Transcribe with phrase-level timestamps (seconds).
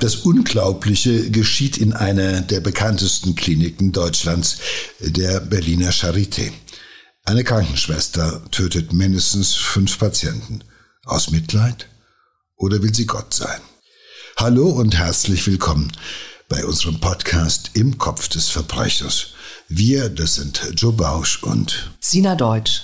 [0.00, 4.58] Das Unglaubliche geschieht in einer der bekanntesten Kliniken Deutschlands,
[5.00, 6.52] der Berliner Charité.
[7.24, 10.60] Eine Krankenschwester tötet mindestens fünf Patienten.
[11.04, 11.88] Aus Mitleid?
[12.56, 13.60] Oder will sie Gott sein?
[14.36, 15.90] Hallo und herzlich willkommen
[16.48, 19.30] bei unserem Podcast Im Kopf des Verbrechers.
[19.68, 22.82] Wir, das sind Joe Bausch und Sina Deutsch.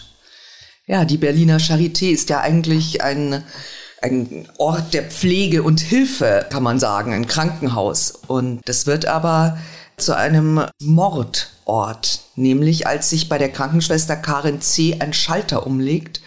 [0.87, 3.45] Ja, die Berliner Charité ist ja eigentlich ein,
[4.05, 8.13] ein Ort der Pflege und Hilfe, kann man sagen, ein Krankenhaus.
[8.27, 9.59] Und das wird aber
[9.97, 14.99] zu einem Mordort, nämlich als sich bei der Krankenschwester Karin C.
[15.01, 16.21] ein Schalter umlegt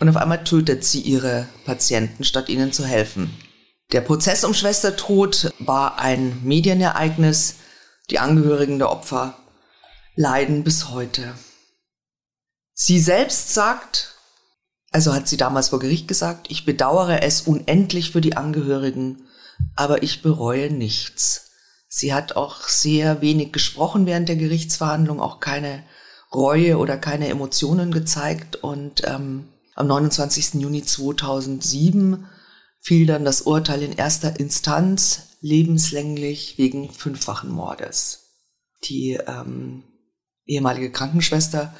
[0.00, 3.30] und auf einmal tötet sie ihre Patienten, statt ihnen zu helfen.
[3.92, 7.56] Der Prozess um Schwester Tod war ein Medienereignis.
[8.10, 9.36] Die Angehörigen der Opfer
[10.16, 11.34] leiden bis heute.
[12.74, 14.16] Sie selbst sagt,
[14.90, 19.22] also hat sie damals vor Gericht gesagt, ich bedauere es unendlich für die Angehörigen,
[19.76, 21.50] aber ich bereue nichts.
[21.88, 25.82] Sie hat auch sehr wenig gesprochen während der Gerichtsverhandlung, auch keine
[26.32, 28.56] Reue oder keine Emotionen gezeigt.
[28.56, 30.54] Und ähm, am 29.
[30.54, 32.26] Juni 2007
[32.80, 38.36] fiel dann das Urteil in erster Instanz lebenslänglich wegen fünffachen Mordes.
[38.84, 39.82] Die ähm,
[40.46, 41.74] ehemalige Krankenschwester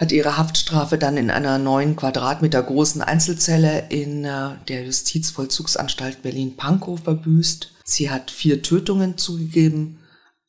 [0.00, 6.98] hat ihre Haftstrafe dann in einer neun Quadratmeter großen Einzelzelle in äh, der Justizvollzugsanstalt Berlin-Pankow
[6.98, 7.74] verbüßt.
[7.84, 10.00] Sie hat vier Tötungen zugegeben,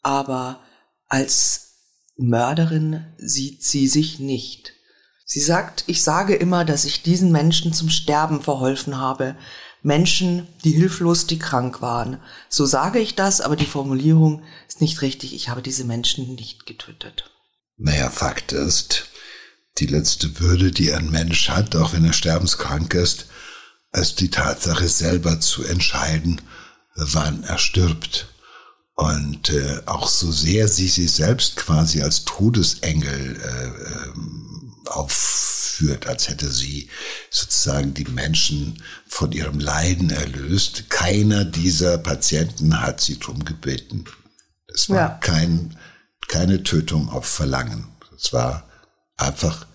[0.02, 0.62] aber
[1.10, 1.74] als
[2.16, 4.72] Mörderin sieht sie sich nicht.
[5.26, 9.36] Sie sagt, ich sage immer, dass ich diesen Menschen zum Sterben verholfen habe.
[9.82, 12.22] Menschen, die hilflos, die krank waren.
[12.48, 15.34] So sage ich das, aber die Formulierung ist nicht richtig.
[15.34, 17.32] Ich habe diese Menschen nicht getötet.
[17.78, 19.11] Naja, Fakt ist,
[19.78, 23.28] die letzte Würde, die ein Mensch hat, auch wenn er sterbenskrank ist,
[23.92, 26.42] als die Tatsache selber zu entscheiden,
[26.96, 28.28] wann er stirbt.
[28.96, 36.30] Und äh, auch so sehr sie sich selbst quasi als Todesengel äh, ähm, aufführt, als
[36.30, 36.90] hätte sie
[37.30, 44.06] sozusagen die Menschen von ihrem Leiden erlöst, keiner dieser Patienten hat sie drum gebeten.
[44.68, 45.08] Es war ja.
[45.22, 45.78] kein,
[46.28, 47.88] keine Tötung auf Verlangen.
[48.16, 48.70] Es war
[49.22, 49.66] Einfach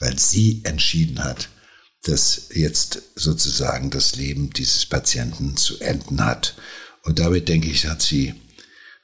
[0.00, 1.48] weil sie entschieden hat,
[2.02, 6.56] dass jetzt sozusagen das Leben dieses Patienten zu enden hat.
[7.04, 8.34] Und damit, denke ich, hat sie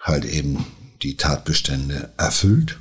[0.01, 0.67] halt eben
[1.03, 2.79] die Tatbestände erfüllt.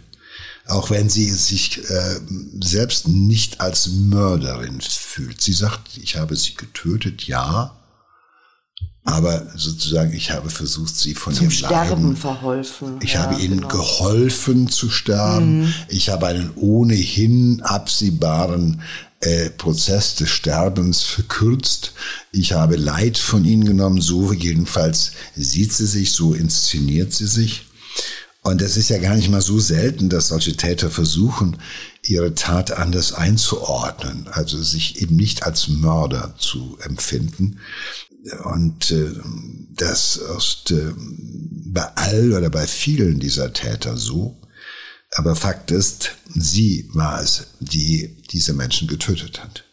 [0.67, 2.19] Auch wenn sie sich äh,
[2.61, 5.41] selbst nicht als Mörderin fühlt.
[5.41, 7.84] Sie sagt, ich habe sie getötet, ja,
[9.05, 12.97] aber sozusagen, ich habe versucht, sie von Zum ihrem Sterben Leiden, verholfen.
[13.01, 13.67] Ich ja, habe ihnen genau.
[13.67, 15.61] geholfen zu sterben.
[15.61, 15.73] Mhm.
[15.89, 18.81] Ich habe einen ohnehin absehbaren
[19.19, 21.93] äh, Prozess des Sterbens verkürzt.
[22.31, 24.01] Ich habe Leid von ihnen genommen.
[24.01, 27.67] So jedenfalls sieht sie sich, so inszeniert sie sich.
[28.45, 31.57] Und es ist ja gar nicht mal so selten, dass solche Täter versuchen,
[32.03, 37.59] ihre Tat anders einzuordnen, also sich eben nicht als Mörder zu empfinden.
[38.43, 39.13] Und äh,
[39.73, 44.39] das ist äh, bei all oder bei vielen dieser Täter so.
[45.15, 49.63] Aber Fakt ist, sie war es, die diese Menschen getötet hat.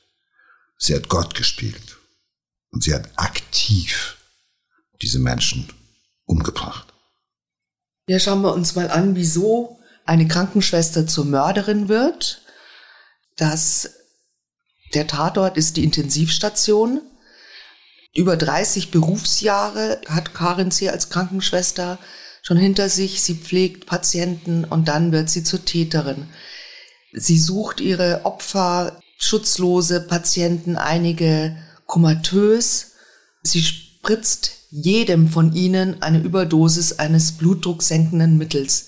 [0.79, 1.99] Sie hat Gott gespielt.
[2.71, 4.17] Und sie hat aktiv
[5.03, 5.69] diese Menschen
[6.25, 6.92] umgebracht.
[8.07, 12.43] Ja, schauen wir uns mal an, wieso eine Krankenschwester zur Mörderin wird.
[13.37, 13.91] Das,
[14.95, 17.01] der Tatort ist die Intensivstation.
[18.15, 20.91] Über 30 Berufsjahre hat Karin C.
[20.91, 21.99] als Krankenschwester
[22.43, 23.23] schon hinter sich.
[23.23, 26.29] Sie pflegt Patienten und dann wird sie zur Täterin.
[27.13, 32.93] Sie sucht ihre Opfer, schutzlose Patienten, einige komatös.
[33.43, 38.87] Sie spritzt jedem von ihnen eine Überdosis eines blutdrucksenkenden Mittels.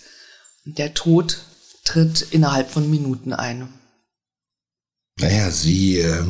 [0.64, 1.40] Der Tod
[1.84, 3.68] tritt innerhalb von Minuten ein.
[5.20, 6.24] Naja, sie äh,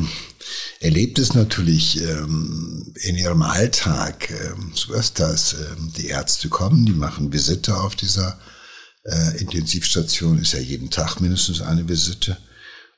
[0.81, 4.29] erlebt es natürlich ähm, in ihrem Alltag.
[4.29, 5.53] Ähm, so ist das.
[5.53, 8.37] Ähm, die Ärzte kommen, die machen Visite auf dieser
[9.05, 10.37] äh, Intensivstation.
[10.37, 12.37] Ist ja jeden Tag mindestens eine Visite.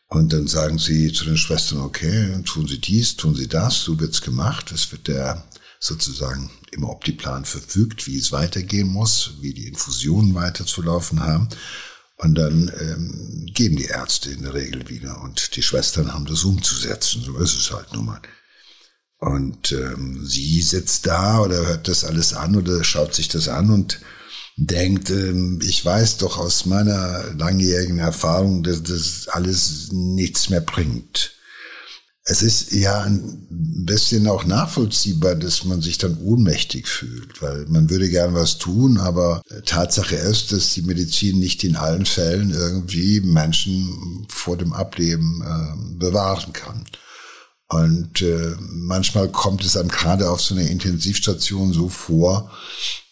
[0.07, 3.99] Und dann sagen sie zu den Schwestern, okay, tun Sie dies, tun Sie das, so
[3.99, 4.71] wird's gemacht.
[4.71, 5.45] Es wird der
[5.79, 11.49] sozusagen im Optiplan verfügt, wie es weitergehen muss, wie die Infusionen weiterzulaufen haben.
[12.17, 16.43] Und dann ähm, gehen die Ärzte in der Regel wieder und die Schwestern haben das
[16.43, 17.21] umzusetzen.
[17.23, 18.21] So ist es halt nun mal.
[19.19, 23.71] Und ähm, sie sitzt da oder hört das alles an oder schaut sich das an
[23.71, 23.99] und
[24.57, 31.36] denkt, ähm, ich weiß doch aus meiner langjährigen Erfahrung, dass das alles nichts mehr bringt.
[32.29, 37.89] Es ist ja ein bisschen auch nachvollziehbar, dass man sich dann ohnmächtig fühlt, weil man
[37.89, 43.21] würde gern was tun, aber Tatsache ist, dass die Medizin nicht in allen Fällen irgendwie
[43.21, 46.83] Menschen vor dem Ableben äh, bewahren kann.
[47.69, 52.51] Und äh, manchmal kommt es dann gerade auf so einer Intensivstation so vor,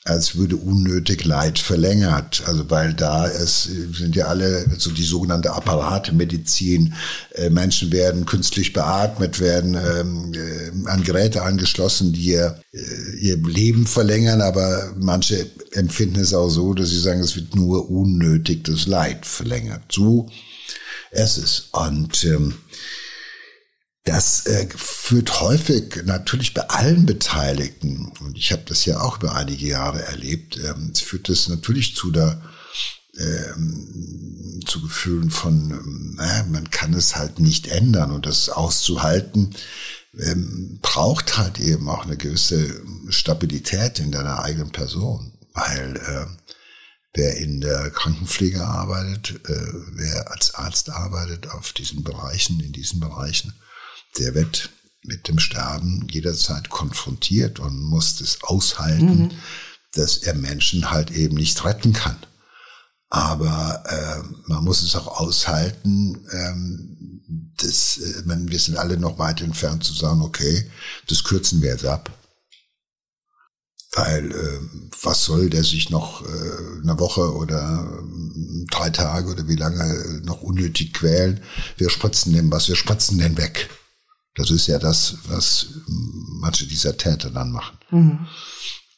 [0.08, 2.44] als würde unnötig Leid verlängert.
[2.46, 6.94] Also weil da es sind ja alle so die sogenannte Apparatemedizin.
[7.34, 13.38] Äh, Menschen werden künstlich beatmet, werden ähm, äh, an Geräte angeschlossen, die ihr, äh, ihr
[13.38, 18.64] Leben verlängern, aber manche empfinden es auch so, dass sie sagen, es wird nur unnötig
[18.64, 19.82] das Leid verlängert.
[19.92, 20.30] So
[21.10, 21.70] es ist.
[21.72, 22.54] Und ähm,
[24.06, 29.36] das äh, führt häufig natürlich bei allen Beteiligten, und ich habe das ja auch über
[29.36, 32.42] einige Jahre erlebt, ähm, führt das natürlich zu der
[33.18, 39.56] ähm, zu Gefühlen von, ähm, naja, man kann es halt nicht ändern und das auszuhalten
[40.20, 46.26] ähm, braucht halt eben auch eine gewisse Stabilität in deiner eigenen Person, weil äh,
[47.14, 53.00] wer in der Krankenpflege arbeitet, äh, wer als Arzt arbeitet auf diesen Bereichen, in diesen
[53.00, 53.54] Bereichen,
[54.18, 54.70] der wird
[55.04, 59.32] mit dem Sterben jederzeit konfrontiert und muss es aushalten, mhm.
[59.94, 62.18] dass er Menschen halt eben nicht retten kann.
[63.10, 67.22] Aber äh, man muss es auch aushalten, ähm,
[67.58, 70.70] dass, äh, man, wir sind alle noch weit entfernt zu sagen, okay,
[71.08, 72.12] das kürzen wir jetzt ab.
[73.94, 74.60] Weil äh,
[75.04, 80.22] was soll der sich noch äh, eine Woche oder äh, drei Tage oder wie lange
[80.26, 81.40] noch unnötig quälen?
[81.78, 83.70] Wir spritzen den was, wir spritzen den weg.
[84.36, 87.78] Das ist ja das, was manche dieser Täter dann machen.
[87.92, 88.28] Mhm.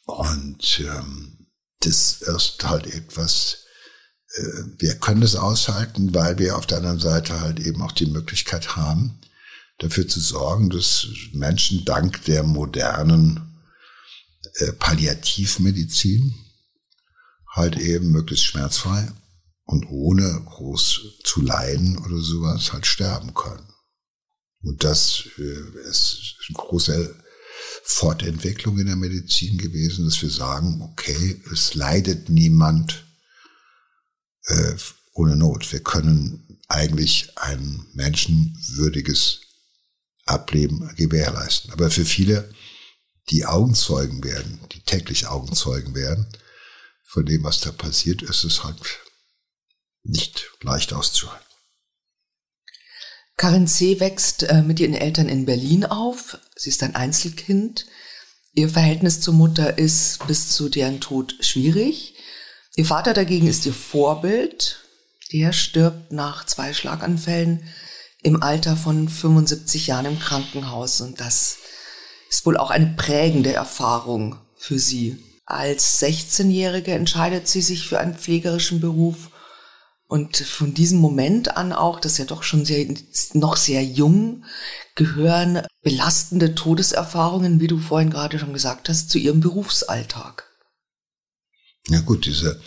[0.06, 1.46] Und ähm,
[1.80, 3.58] das ist halt etwas,
[4.34, 4.42] äh,
[4.78, 8.76] wir können das aushalten, weil wir auf der anderen Seite halt eben auch die Möglichkeit
[8.76, 9.20] haben,
[9.78, 13.60] dafür zu sorgen, dass Menschen dank der modernen
[14.54, 16.34] äh, Palliativmedizin
[17.54, 19.08] halt eben möglichst schmerzfrei
[19.64, 23.68] und ohne groß zu leiden oder sowas halt sterben können.
[24.62, 27.24] Und das äh, ist eine große
[27.84, 33.06] Fortentwicklung in der Medizin gewesen, dass wir sagen, okay, es leidet niemand
[34.46, 34.74] äh,
[35.14, 35.72] ohne Not.
[35.72, 39.40] Wir können eigentlich ein menschenwürdiges
[40.26, 41.72] Ableben gewährleisten.
[41.72, 42.52] Aber für viele,
[43.30, 46.26] die Augenzeugen werden, die täglich Augenzeugen werden,
[47.04, 48.80] von dem, was da passiert, ist es halt
[50.02, 51.47] nicht leicht auszuhalten.
[53.38, 54.00] Karin C.
[54.00, 56.38] wächst äh, mit ihren Eltern in Berlin auf.
[56.56, 57.86] Sie ist ein Einzelkind.
[58.52, 62.14] Ihr Verhältnis zur Mutter ist bis zu deren Tod schwierig.
[62.74, 64.80] Ihr Vater dagegen ist ihr Vorbild.
[65.32, 67.62] Der stirbt nach zwei Schlaganfällen
[68.24, 71.58] im Alter von 75 Jahren im Krankenhaus und das
[72.28, 75.16] ist wohl auch eine prägende Erfahrung für sie.
[75.46, 79.30] Als 16-Jährige entscheidet sie sich für einen pflegerischen Beruf
[80.08, 82.86] und von diesem Moment an auch, das ist ja doch schon sehr,
[83.34, 84.44] noch sehr jung,
[84.94, 90.48] gehören belastende Todeserfahrungen, wie du vorhin gerade schon gesagt hast, zu ihrem Berufsalltag.
[91.88, 92.58] Ja gut, diese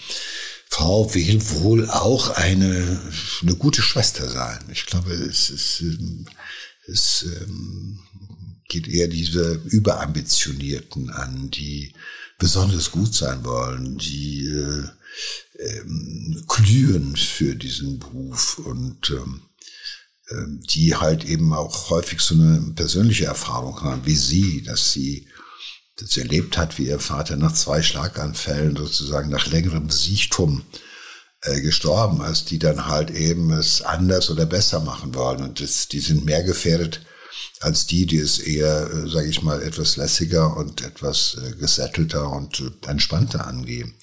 [0.70, 3.02] Frau will wohl auch eine,
[3.42, 4.60] eine gute Schwester sein.
[4.72, 5.84] Ich glaube, es, ist,
[6.88, 8.00] es ähm,
[8.70, 11.94] geht eher diese Überambitionierten an, die
[12.38, 14.88] besonders gut sein wollen, die äh,
[15.60, 19.42] ähm, glühen für diesen Beruf und ähm,
[20.32, 25.28] ähm, die halt eben auch häufig so eine persönliche Erfahrung haben, wie sie, dass sie
[25.98, 30.64] das erlebt hat, wie ihr Vater nach zwei Schlaganfällen sozusagen nach längerem Siechtum
[31.42, 35.42] äh, gestorben ist, die dann halt eben es anders oder besser machen wollen.
[35.42, 37.02] Und das, die sind mehr gefährdet
[37.60, 42.30] als die, die es eher, äh, sage ich mal, etwas lässiger und etwas äh, gesettelter
[42.32, 43.96] und äh, entspannter angehen.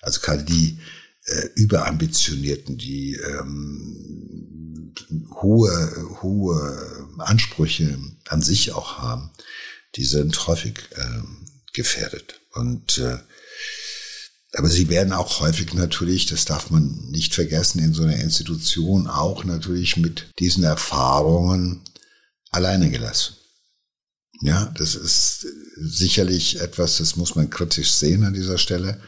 [0.00, 0.78] Also gerade die
[1.24, 4.94] äh, Überambitionierten, die ähm,
[5.40, 7.98] hohe, hohe Ansprüche
[8.28, 9.30] an sich auch haben,
[9.96, 12.40] die sind häufig ähm, gefährdet.
[12.52, 13.18] Und äh,
[14.56, 19.06] aber sie werden auch häufig natürlich, das darf man nicht vergessen, in so einer Institution
[19.06, 21.82] auch natürlich mit diesen Erfahrungen
[22.50, 23.34] alleine gelassen.
[24.40, 29.00] Ja, das ist sicherlich etwas, das muss man kritisch sehen an dieser Stelle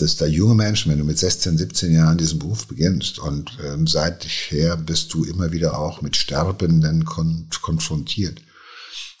[0.00, 3.86] dass da junge Menschen, wenn du mit 16, 17 Jahren diesen Beruf beginnst und ähm,
[3.86, 8.40] seither bist du immer wieder auch mit Sterbenden kon konfrontiert.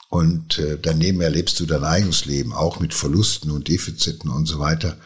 [0.08, 4.58] Und äh, daneben erlebst du dein eigenes Leben, auch mit Verlusten und Defiziten und so
[4.58, 4.96] weiter.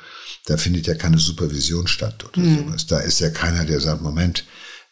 [0.47, 2.67] Da findet ja keine Supervision statt oder mhm.
[2.67, 2.87] sowas.
[2.87, 4.45] Da ist ja keiner, der sagt, Moment,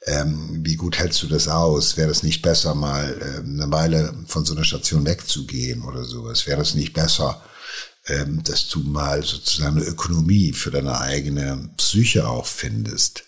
[0.07, 1.97] ähm, wie gut hältst du das aus?
[1.97, 6.47] Wäre es nicht besser, mal ähm, eine Weile von so einer Station wegzugehen oder sowas?
[6.47, 7.43] Wäre es nicht besser,
[8.07, 13.25] ähm, dass du mal sozusagen eine Ökonomie für deine eigene Psyche auch findest?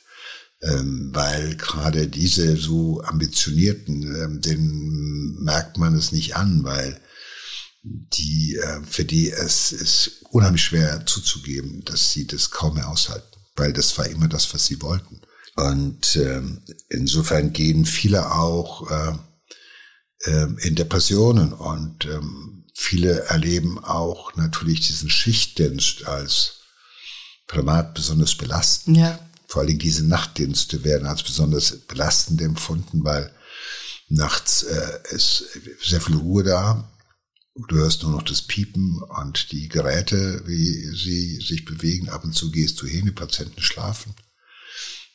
[0.62, 7.00] Ähm, weil gerade diese so ambitionierten, ähm, denen merkt man es nicht an, weil
[7.82, 13.38] die, äh, für die es ist unheimlich schwer zuzugeben, dass sie das kaum mehr aushalten,
[13.56, 15.20] weil das war immer das, was sie wollten.
[15.56, 19.14] Und ähm, insofern gehen viele auch äh,
[20.24, 26.60] äh, in Depressionen und ähm, viele erleben auch natürlich diesen Schichtdienst als
[27.46, 28.96] privat besonders belastend.
[28.96, 29.18] Ja.
[29.46, 33.30] Vor allen Dingen diese Nachtdienste werden als besonders belastend empfunden, weil
[34.08, 35.44] nachts äh, ist
[35.82, 36.88] sehr viel Ruhe da.
[37.68, 42.08] Du hörst nur noch das Piepen und die Geräte, wie sie sich bewegen.
[42.08, 44.14] Ab und zu gehst du hin, die Patienten schlafen.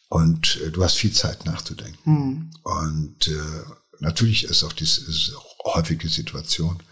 [0.10, 2.12] Und äh, du hast viel Zeit nachzudenken.
[2.12, 2.52] Mhm.
[2.64, 3.64] Und äh,
[4.00, 6.84] natürlich ist auch, dies, ist auch häufig die Situation,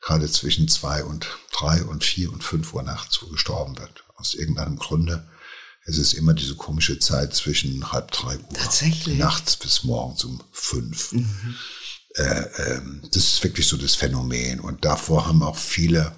[0.00, 4.04] gerade zwischen zwei und drei und vier und fünf Uhr nachts, wo gestorben wird.
[4.16, 5.28] Aus irgendeinem Grunde.
[5.84, 9.18] Es ist immer diese komische Zeit zwischen halb drei Uhr Tatsächlich?
[9.18, 11.12] nachts bis morgens um fünf.
[11.12, 11.56] Mhm.
[12.14, 14.60] Äh, äh, das ist wirklich so das Phänomen.
[14.60, 16.12] Und davor haben auch viele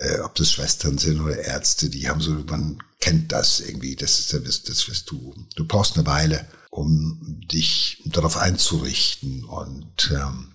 [0.00, 4.18] äh, ob das Schwestern sind oder Ärzte, die haben so, man kennt das irgendwie, das
[4.18, 5.34] ist das, das wirst du.
[5.56, 7.18] Du brauchst eine Weile, um
[7.50, 10.54] dich darauf einzurichten und ähm,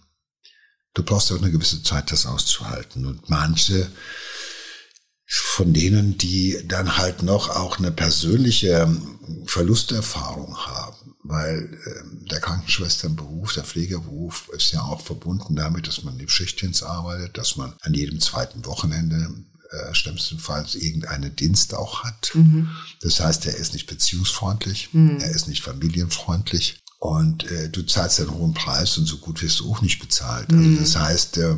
[0.93, 3.05] du brauchst auch eine gewisse Zeit, das auszuhalten.
[3.05, 3.89] Und manche
[5.25, 12.39] von denen, die dann halt noch auch eine persönliche ähm, Verlusterfahrung haben, weil äh, der
[12.39, 17.73] Krankenschwesternberuf, der Pflegerberuf ist ja auch verbunden damit, dass man im Schichtdienst arbeitet, dass man
[17.81, 19.33] an jedem zweiten Wochenende
[19.71, 22.31] äh, schlimmstenfalls irgendeinen Dienst auch hat.
[22.35, 22.69] Mhm.
[23.01, 25.19] Das heißt, er ist nicht beziehungsfreundlich, mhm.
[25.19, 26.83] er ist nicht familienfreundlich.
[27.03, 30.50] Und äh, du zahlst einen hohen Preis und so gut wirst du auch nicht bezahlt.
[30.53, 30.79] Also mhm.
[30.79, 31.57] das heißt, äh,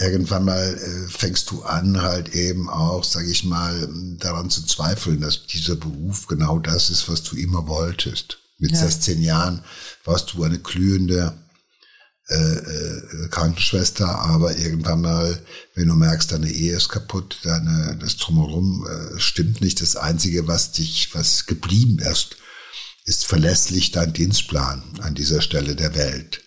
[0.00, 3.86] irgendwann mal äh, fängst du an, halt eben auch, sage ich mal,
[4.18, 8.38] daran zu zweifeln, dass dieser Beruf genau das ist, was du immer wolltest.
[8.56, 8.78] Mit ja.
[8.78, 9.62] 16 Jahren
[10.06, 11.34] warst du eine glühende
[12.30, 15.38] äh, äh, Krankenschwester, aber irgendwann mal,
[15.74, 20.48] wenn du merkst, deine Ehe ist kaputt, deine, das Drumherum äh, stimmt nicht, das Einzige,
[20.48, 22.38] was dich, was geblieben ist,
[23.08, 26.44] ist verlässlich dein Dienstplan an dieser Stelle der Welt.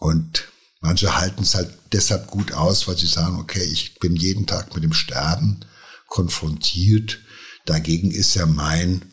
[0.00, 0.48] Und
[0.80, 4.74] manche halten es halt deshalb gut aus, weil sie sagen, okay, ich bin jeden Tag
[4.74, 5.64] mit dem Sterben
[6.08, 7.20] konfrontiert.
[7.64, 9.04] Dagegen ist ja mein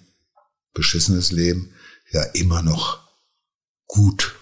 [0.74, 1.72] beschissenes Leben
[2.12, 3.08] ja immer noch
[3.86, 4.34] gut.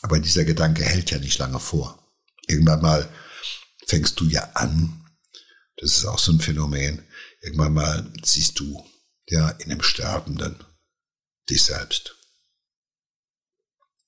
[0.00, 2.02] Aber dieser Gedanke hält ja nicht lange vor.
[2.46, 3.06] Irgendwann mal
[3.86, 5.04] fängst du ja an,
[5.76, 7.02] das ist auch so ein Phänomen,
[7.42, 8.86] irgendwann mal siehst du
[9.26, 10.64] ja in dem Sterbenden
[11.50, 12.16] dich selbst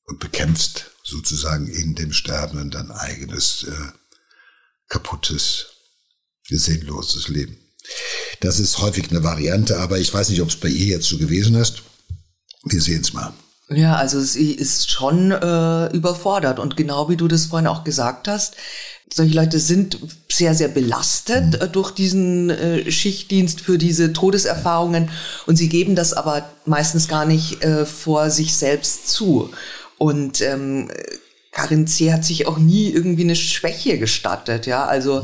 [0.04, 3.92] und bekämpfst sozusagen in dem Sterbenden dein eigenes äh,
[4.88, 5.66] kaputtes,
[6.48, 7.56] sinnloses Leben.
[8.40, 11.18] Das ist häufig eine Variante, aber ich weiß nicht, ob es bei ihr jetzt so
[11.18, 11.82] gewesen ist.
[12.64, 13.32] Wir sehen es mal.
[13.72, 18.26] Ja, also sie ist schon äh, überfordert und genau wie du das vorhin auch gesagt
[18.26, 18.56] hast,
[19.12, 19.98] solche Leute sind
[20.30, 21.72] sehr, sehr belastet mhm.
[21.72, 25.10] durch diesen äh, Schichtdienst für diese Todeserfahrungen
[25.46, 29.50] und sie geben das aber meistens gar nicht äh, vor sich selbst zu.
[29.98, 30.90] Und ähm,
[31.52, 32.12] Karin C.
[32.12, 35.22] hat sich auch nie irgendwie eine Schwäche gestattet, ja, also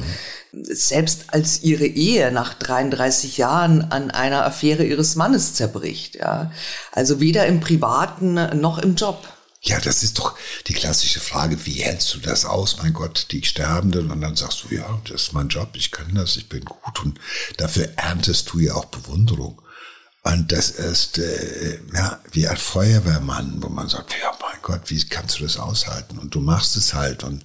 [0.62, 6.50] selbst als ihre Ehe nach 33 Jahren an einer Affäre ihres Mannes zerbricht, ja.
[6.92, 9.26] Also weder im Privaten noch im Job.
[9.62, 10.36] Ja, das ist doch
[10.68, 14.10] die klassische Frage, wie hältst du das aus, mein Gott, die Sterbenden?
[14.12, 17.02] Und dann sagst du, ja, das ist mein Job, ich kann das, ich bin gut.
[17.02, 17.18] Und
[17.56, 19.60] dafür erntest du ja auch Bewunderung.
[20.22, 25.04] Und das ist äh, ja wie ein Feuerwehrmann, wo man sagt, ja mein Gott, wie
[25.04, 26.18] kannst du das aushalten?
[26.18, 27.44] Und du machst es halt und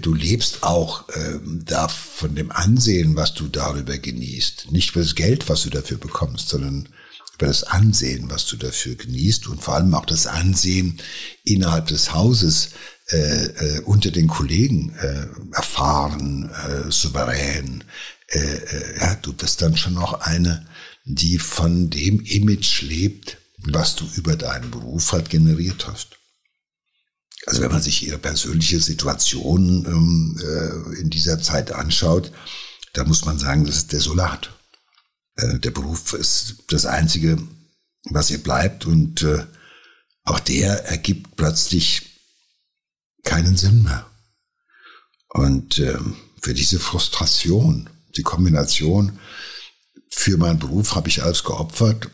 [0.00, 4.72] du lebst auch äh, da von dem Ansehen, was du darüber genießt.
[4.72, 6.88] Nicht für das Geld, was du dafür bekommst, sondern
[7.34, 10.98] über das Ansehen, was du dafür genießt und vor allem auch das Ansehen
[11.44, 12.70] innerhalb des Hauses
[13.10, 17.84] äh, äh, unter den Kollegen äh, erfahren, äh, souverän.
[18.28, 20.66] Äh, äh, ja, du bist dann schon noch eine
[21.06, 26.18] die von dem Image lebt, was du über deinen Beruf halt generiert hast.
[27.46, 32.32] Also wenn man sich ihre persönliche Situation ähm, äh, in dieser Zeit anschaut,
[32.92, 34.50] da muss man sagen, das ist desolat.
[35.36, 37.38] Äh, der Beruf ist das Einzige,
[38.10, 39.46] was ihr bleibt und äh,
[40.24, 42.20] auch der ergibt plötzlich
[43.22, 44.06] keinen Sinn mehr.
[45.28, 45.98] Und äh,
[46.42, 49.20] für diese Frustration, die Kombination
[50.10, 52.10] für meinen Beruf habe ich alles geopfert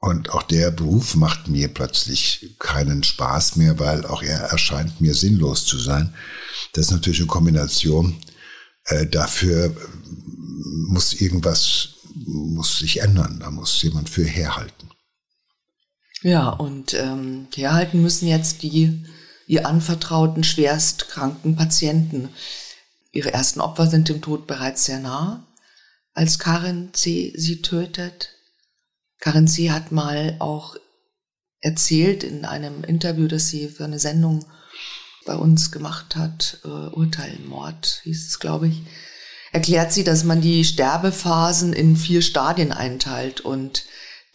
[0.00, 5.14] Und auch der Beruf macht mir plötzlich keinen Spaß mehr, weil auch er erscheint mir
[5.14, 6.14] sinnlos zu sein.
[6.72, 8.16] Das ist natürlich eine Kombination.
[8.84, 9.74] Äh, dafür
[10.88, 13.40] muss irgendwas, muss sich ändern.
[13.40, 14.88] Da muss jemand für herhalten.
[16.22, 19.04] Ja, und ähm, herhalten müssen jetzt die
[19.46, 22.28] ihr anvertrauten schwerstkranken Patienten.
[23.12, 25.46] Ihre ersten Opfer sind dem Tod bereits sehr nah,
[26.12, 27.32] als Karin C.
[27.36, 28.37] sie tötet.
[29.20, 29.70] Karin C.
[29.70, 30.76] hat mal auch
[31.60, 34.44] erzählt in einem Interview, das sie für eine Sendung
[35.26, 38.82] bei uns gemacht hat, äh, Urteil Mord hieß es, glaube ich,
[39.52, 43.84] erklärt sie, dass man die Sterbephasen in vier Stadien einteilt und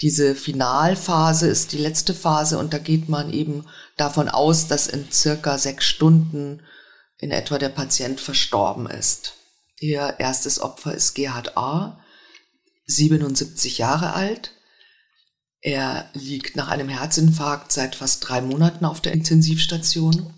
[0.01, 3.65] diese Finalphase ist die letzte Phase und da geht man eben
[3.97, 6.61] davon aus, dass in circa sechs Stunden
[7.19, 9.35] in etwa der Patient verstorben ist.
[9.79, 11.99] Ihr erstes Opfer ist Gerhard A.,
[12.85, 14.51] 77 Jahre alt.
[15.63, 20.33] Er liegt nach einem Herzinfarkt seit fast drei Monaten auf der Intensivstation.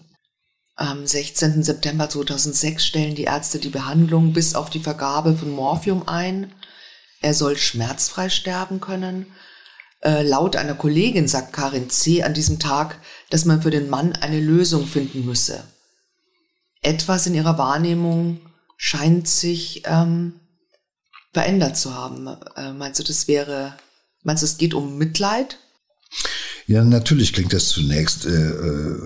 [0.75, 1.63] Am 16.
[1.63, 6.53] September 2006 stellen die Ärzte die Behandlung bis auf die Vergabe von Morphium ein.
[7.21, 9.25] Er soll schmerzfrei sterben können.
[10.03, 12.21] Äh, laut einer Kollegin sagt Karin C.
[12.21, 12.99] an diesem Tag,
[13.31, 15.63] dass man für den Mann eine Lösung finden müsse.
[16.83, 18.41] Etwas in ihrer Wahrnehmung
[18.77, 20.39] scheint sich ähm,
[21.33, 22.27] verändert zu haben.
[22.55, 23.75] Äh, meinst du, das wäre,
[24.25, 25.57] meinst du, es geht um Mitleid?
[26.67, 28.97] Ja, natürlich klingt das zunächst äh, äh,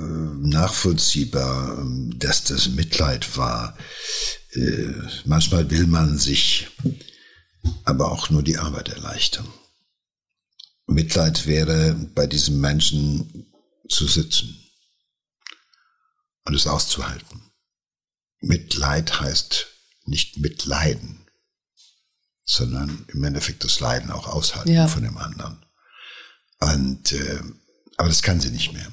[0.42, 1.86] nachvollziehbar,
[2.16, 3.78] dass das Mitleid war.
[4.54, 4.94] Äh,
[5.26, 6.68] manchmal will man sich
[7.84, 9.48] aber auch nur die Arbeit erleichtern.
[10.88, 13.46] Mitleid wäre, bei diesem Menschen
[13.90, 14.58] zu sitzen
[16.46, 17.42] und es auszuhalten.
[18.40, 19.68] Mitleid heißt
[20.06, 21.29] nicht mitleiden,
[22.50, 24.88] sondern im Endeffekt das Leiden auch aushalten ja.
[24.88, 25.64] von dem anderen.
[26.60, 27.42] Und äh,
[27.98, 28.92] aber das kann sie nicht mehr.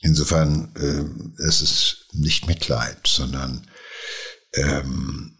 [0.00, 3.68] Insofern äh, es ist nicht Mitleid, sondern
[4.54, 5.36] ähm,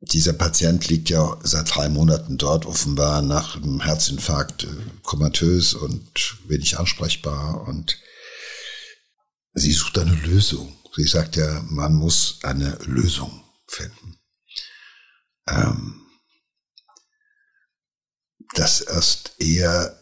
[0.00, 4.68] dieser Patient liegt ja seit drei Monaten dort, offenbar nach einem Herzinfarkt äh,
[5.02, 7.68] komatös und wenig ansprechbar.
[7.68, 7.96] Und
[9.52, 10.76] sie sucht eine Lösung.
[10.96, 14.18] Sie sagt ja, man muss eine Lösung finden.
[15.46, 16.09] Ähm,
[18.54, 19.96] das ist eher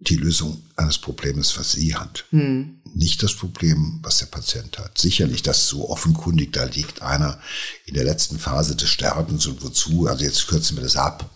[0.00, 2.24] die Lösung eines Problems, was sie hat.
[2.30, 2.80] Hm.
[2.94, 4.96] Nicht das Problem, was der Patient hat.
[4.96, 7.40] Sicherlich, dass so offenkundig da liegt einer
[7.84, 11.28] in der letzten Phase des Sterbens und wozu, also jetzt kürzen wir das ab.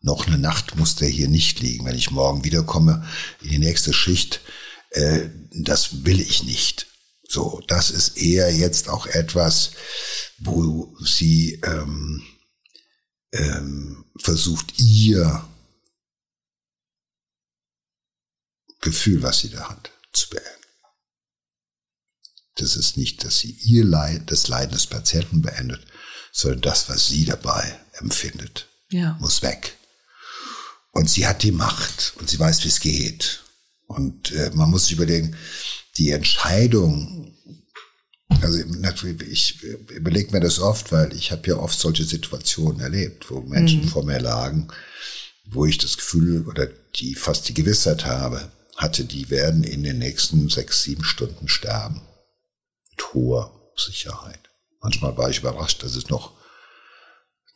[0.00, 1.84] Noch eine Nacht muss der hier nicht liegen.
[1.84, 3.06] Wenn ich morgen wiederkomme
[3.42, 4.40] in die nächste Schicht,
[4.90, 6.86] äh, das will ich nicht.
[7.28, 9.72] So, das ist eher jetzt auch etwas,
[10.38, 12.22] wo sie ähm,
[13.32, 15.46] ähm, versucht, ihr
[18.80, 20.48] Gefühl, was sie da hat, zu beenden.
[22.56, 25.86] Das ist nicht, dass sie ihr Leid, das Leiden des Patienten beendet,
[26.32, 29.16] sondern das, was sie dabei empfindet, ja.
[29.20, 29.76] muss weg.
[30.92, 33.44] Und sie hat die Macht und sie weiß, wie es geht.
[33.86, 35.36] Und äh, man muss sich überlegen,
[35.96, 37.36] die Entscheidung,
[38.40, 43.30] also natürlich, ich überlege mir das oft, weil ich habe ja oft solche Situationen erlebt,
[43.30, 43.88] wo Menschen mhm.
[43.88, 44.68] vor mir lagen,
[45.44, 49.98] wo ich das Gefühl oder die fast die Gewissheit habe, hatte, die werden in den
[49.98, 52.00] nächsten sechs, sieben Stunden sterben.
[52.90, 54.50] Mit hoher Sicherheit.
[54.80, 56.32] Manchmal war ich überrascht, dass es noch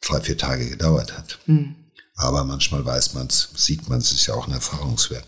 [0.03, 1.39] drei, vier Tage gedauert hat.
[1.47, 1.77] Mhm.
[2.17, 5.27] Aber manchmal weiß man es, sieht man es, ist ja auch ein Erfahrungswert.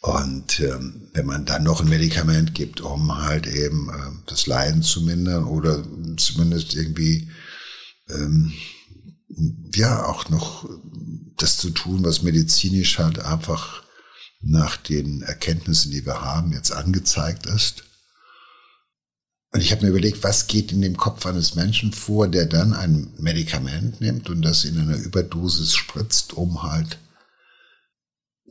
[0.00, 4.82] Und ähm, wenn man dann noch ein Medikament gibt, um halt eben ähm, das Leiden
[4.82, 5.84] zu mindern oder
[6.16, 7.30] zumindest irgendwie
[8.08, 8.52] ähm,
[9.74, 10.68] ja auch noch
[11.36, 13.85] das zu tun, was medizinisch halt einfach
[14.40, 17.84] nach den Erkenntnissen, die wir haben, jetzt angezeigt ist.
[19.52, 22.74] Und ich habe mir überlegt, was geht in dem Kopf eines Menschen vor, der dann
[22.74, 26.98] ein Medikament nimmt und das in einer Überdosis spritzt, um halt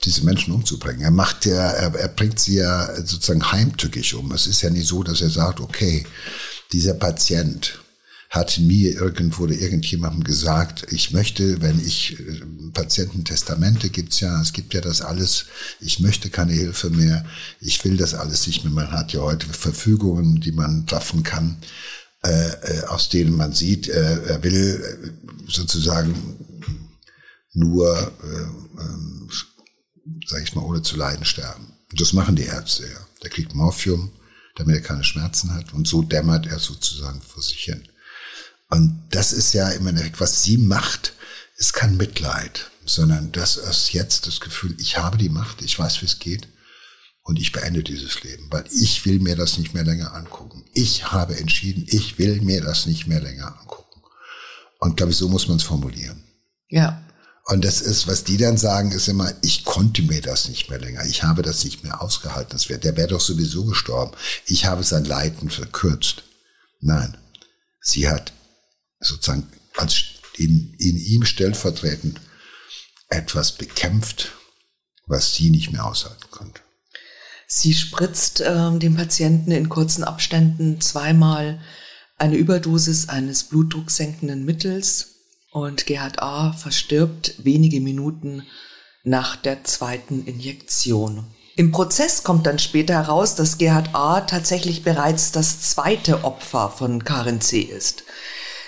[0.03, 1.01] diese Menschen umzubringen.
[1.01, 4.31] Er macht ja, er, er bringt sie ja sozusagen heimtückisch um.
[4.31, 6.05] Es ist ja nicht so, dass er sagt, okay,
[6.71, 7.79] dieser Patient
[8.35, 12.41] hat mir irgendwo oder irgendjemandem gesagt, ich möchte, wenn ich äh,
[12.73, 15.45] Patiententestamente gibt's ja, es gibt ja das alles,
[15.79, 17.25] ich möchte keine Hilfe mehr,
[17.61, 18.73] ich will das alles nicht mehr.
[18.73, 21.57] Man hat ja heute Verfügungen, die man treffen kann,
[22.23, 26.13] äh, äh aus denen man sieht, äh, er will äh, sozusagen
[27.53, 31.71] nur, äh, äh, sage ich mal, ohne zu leiden sterben.
[31.93, 32.99] Das machen die Ärzte ja.
[33.23, 34.11] Der kriegt Morphium,
[34.57, 37.87] damit er keine Schmerzen hat und so dämmert er sozusagen vor sich hin.
[38.69, 41.13] Und das ist ja im Endeffekt, was sie macht,
[41.57, 46.01] ist kein Mitleid, sondern das ist jetzt das Gefühl, ich habe die Macht, ich weiß,
[46.01, 46.47] wie es geht
[47.23, 50.65] und ich beende dieses Leben, weil ich will mir das nicht mehr länger angucken.
[50.73, 54.01] Ich habe entschieden, ich will mir das nicht mehr länger angucken.
[54.79, 56.23] Und glaube ich, so muss man es formulieren.
[56.69, 57.01] Ja.
[57.45, 60.79] Und das ist, was die dann sagen, ist immer, ich konnte mir das nicht mehr
[60.79, 61.05] länger.
[61.05, 62.51] Ich habe das nicht mehr ausgehalten.
[62.51, 64.15] Das wär, der wäre doch sowieso gestorben.
[64.47, 66.23] Ich habe sein Leiden verkürzt.
[66.81, 67.17] Nein.
[67.81, 68.33] Sie hat
[68.99, 70.03] sozusagen als
[70.37, 72.19] in, in ihm stellvertretend
[73.09, 74.31] etwas bekämpft,
[75.05, 76.61] was sie nicht mehr aushalten konnte.
[77.47, 81.61] Sie spritzt äh, dem Patienten in kurzen Abständen zweimal
[82.17, 85.15] eine Überdosis eines blutdrucksenkenden Mittels
[85.51, 86.53] und Gerhard A.
[86.53, 88.43] verstirbt wenige Minuten
[89.03, 91.25] nach der zweiten Injektion.
[91.55, 94.21] Im Prozess kommt dann später heraus, dass Gerhard A.
[94.21, 97.61] tatsächlich bereits das zweite Opfer von Karin C.
[97.61, 98.03] ist.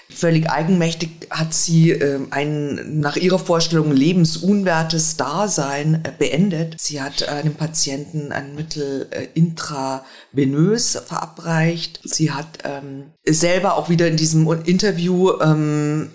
[0.09, 6.75] Völlig eigenmächtig hat sie äh, ein nach ihrer Vorstellung lebensunwertes Dasein äh, beendet.
[6.79, 11.99] Sie hat einem Patienten ein Mittel äh, intravenös verabreicht.
[12.05, 16.09] Sie hat ähm, selber auch wieder in diesem Interview ähm,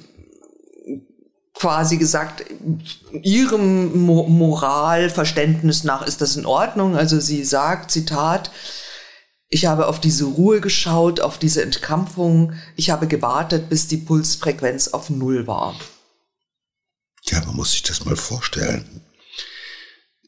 [1.55, 2.45] quasi gesagt,
[3.23, 6.97] ihrem Mo Moralverständnis nach ist das in Ordnung.
[6.97, 8.51] Also sie sagt, Zitat,
[9.53, 12.55] ich habe auf diese Ruhe geschaut, auf diese Entkrampfung.
[12.75, 15.79] Ich habe gewartet, bis die Pulsfrequenz auf Null war.
[17.25, 19.03] Ja, man muss sich das mal vorstellen.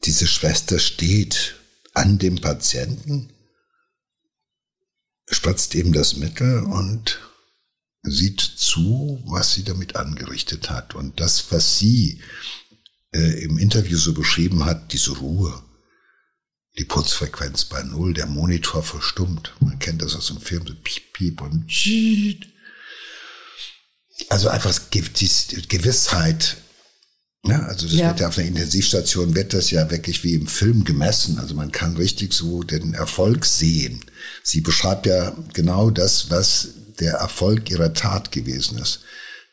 [0.03, 1.55] Diese Schwester steht
[1.95, 3.33] an dem Patienten,
[5.27, 7.19] spritzt ihm das Mittel und
[8.03, 10.93] sieht zu, was sie damit angerichtet hat.
[10.93, 12.21] Und das, was sie
[13.11, 15.63] äh, im Interview so beschrieben hat, diese Ruhe,
[16.77, 19.53] die Putzfrequenz bei Null, der Monitor verstummt.
[19.59, 22.47] Man kennt das aus dem Film, so piep, piep und tschiet.
[24.29, 25.03] Also einfach die
[25.67, 26.57] Gewissheit.
[27.45, 28.07] Ja, also das ja.
[28.07, 31.37] wird ja auf einer Intensivstation wird das ja wirklich wie im Film gemessen.
[31.37, 34.03] Also man kann richtig so den Erfolg sehen.
[34.43, 39.01] Sie beschreibt ja genau das, was der Erfolg ihrer Tat gewesen ist.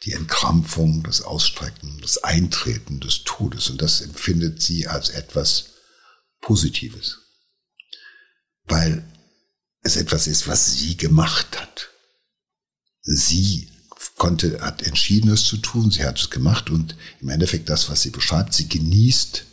[0.04, 3.68] Die Entkrampfung, das Ausstrecken, das Eintreten des Todes.
[3.68, 5.71] Und das empfindet sie als etwas
[6.42, 7.18] Positives.
[8.64, 9.02] Weil
[9.81, 11.88] es etwas ist, was sie gemacht hat.
[13.00, 13.68] Sie
[14.16, 18.02] konnte, hat entschieden, es zu tun, sie hat es gemacht und im Endeffekt das, was
[18.02, 19.46] sie beschreibt, sie genießt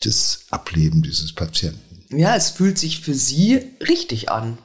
[0.00, 2.04] das Ableben dieses Patienten.
[2.16, 4.58] Ja, es fühlt sich für sie richtig an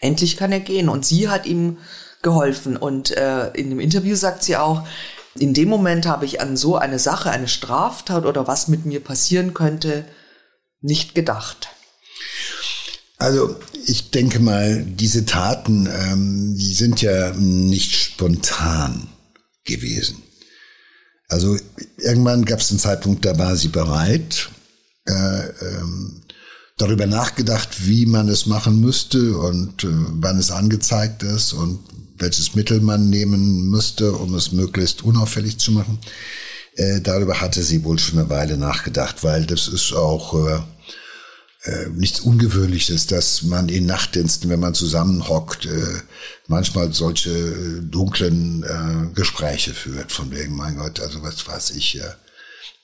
[0.00, 0.88] endlich kann er gehen.
[0.88, 1.78] Und sie hat ihm
[2.22, 2.76] geholfen.
[2.76, 4.86] Und äh, in dem Interview sagt sie auch,
[5.34, 9.00] in dem Moment habe ich an so eine Sache, eine Straftat oder was mit mir
[9.00, 10.04] passieren könnte,
[10.80, 11.68] nicht gedacht.
[13.18, 19.08] Also ich denke mal, diese Taten, ähm, die sind ja nicht spontan
[19.64, 20.22] gewesen.
[21.28, 21.56] Also
[21.98, 24.48] irgendwann gab es einen Zeitpunkt, da war sie bereit,
[25.06, 26.22] äh, ähm,
[26.76, 31.80] darüber nachgedacht, wie man es machen müsste und äh, wann es angezeigt ist und
[32.20, 35.98] welches Mittel man nehmen müsste, um es möglichst unauffällig zu machen.
[36.76, 40.60] Äh, darüber hatte sie wohl schon eine Weile nachgedacht, weil das ist auch äh,
[41.64, 46.00] äh, nichts Ungewöhnliches, dass man in Nachtdiensten, wenn man zusammenhockt, äh,
[46.46, 52.12] manchmal solche dunklen äh, Gespräche führt, von wegen, mein Gott, also was weiß ich, äh,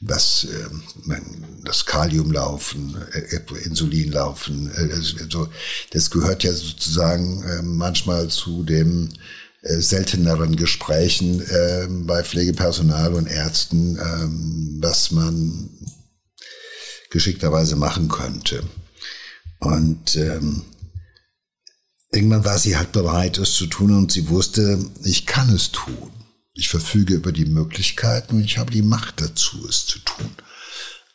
[0.00, 1.14] was äh,
[1.64, 5.48] das Kalium laufen, äh, Insulin laufen, äh, also
[5.92, 9.11] das gehört ja sozusagen äh, manchmal zu dem
[9.62, 13.98] äh, selteneren Gesprächen äh, bei Pflegepersonal und Ärzten,
[14.80, 15.70] was man
[17.11, 18.62] geschickterweise machen könnte.
[19.59, 20.62] Und ähm,
[22.12, 26.11] irgendwann war sie halt bereit, es zu tun und sie wusste, ich kann es tun.
[26.59, 30.31] Ich verfüge über die Möglichkeiten und ich habe die Macht dazu, es zu tun.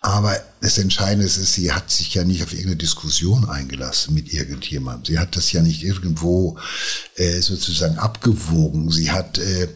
[0.03, 5.05] Aber das Entscheidende ist, sie hat sich ja nicht auf irgendeine Diskussion eingelassen mit irgendjemandem.
[5.05, 6.57] Sie hat das ja nicht irgendwo
[7.17, 8.89] äh, sozusagen abgewogen.
[8.89, 9.67] Sie hat äh,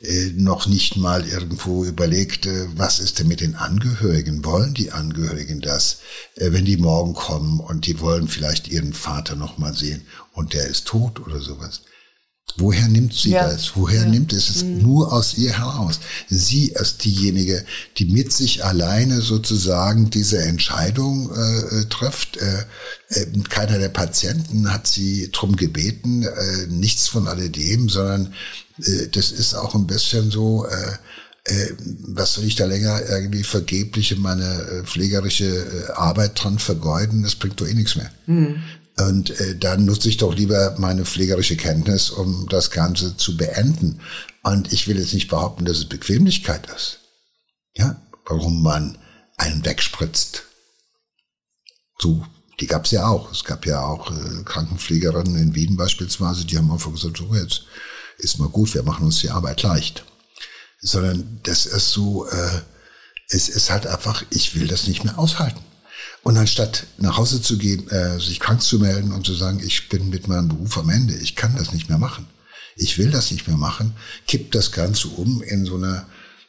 [0.00, 4.42] äh, noch nicht mal irgendwo überlegt, äh, was ist denn mit den Angehörigen?
[4.44, 5.98] Wollen die Angehörigen das,
[6.36, 10.54] äh, wenn die morgen kommen und die wollen vielleicht ihren Vater noch mal sehen und
[10.54, 11.82] der ist tot oder sowas?
[12.56, 13.48] Woher nimmt sie ja.
[13.48, 13.72] das?
[13.74, 14.08] Woher ja.
[14.08, 14.62] nimmt es es?
[14.62, 14.82] Mhm.
[14.82, 15.98] Nur aus ihr heraus.
[16.28, 17.64] Sie ist diejenige,
[17.98, 22.36] die mit sich alleine sozusagen diese Entscheidung äh, äh trifft.
[22.36, 22.64] Äh,
[23.08, 28.34] äh, keiner der Patienten hat sie drum gebeten, äh, nichts von alledem, sondern
[28.78, 31.72] äh, das ist auch ein bisschen so, äh, äh,
[32.06, 37.24] was soll ich da länger irgendwie vergebliche meine äh, pflegerische Arbeit dran vergeuden?
[37.24, 38.10] Das bringt doch eh nichts mehr.
[38.26, 38.62] Mhm.
[38.96, 44.00] Und äh, dann nutze ich doch lieber meine pflegerische Kenntnis, um das Ganze zu beenden.
[44.42, 47.00] Und ich will jetzt nicht behaupten, dass es Bequemlichkeit ist.
[47.74, 48.98] Ja, warum man
[49.36, 50.44] einen wegspritzt.
[51.98, 52.24] So,
[52.60, 53.32] die gab es ja auch.
[53.32, 57.62] Es gab ja auch äh, Krankenpflegerinnen in Wien beispielsweise, die haben einfach gesagt, so jetzt
[58.18, 60.04] ist mal gut, wir machen uns die Arbeit leicht.
[60.80, 62.60] Sondern das ist so, äh,
[63.28, 65.60] es ist halt einfach, ich will das nicht mehr aushalten.
[66.24, 69.90] Und anstatt nach Hause zu gehen, äh, sich krank zu melden und zu sagen, ich
[69.90, 72.26] bin mit meinem Beruf am Ende, ich kann das nicht mehr machen,
[72.76, 73.94] ich will das nicht mehr machen,
[74.26, 76.06] kippt das Ganze um in so eine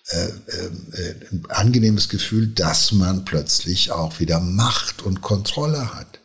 [0.07, 6.19] äh, äh, ein angenehmes Gefühl, dass man plötzlich auch wieder Macht und Kontrolle hat.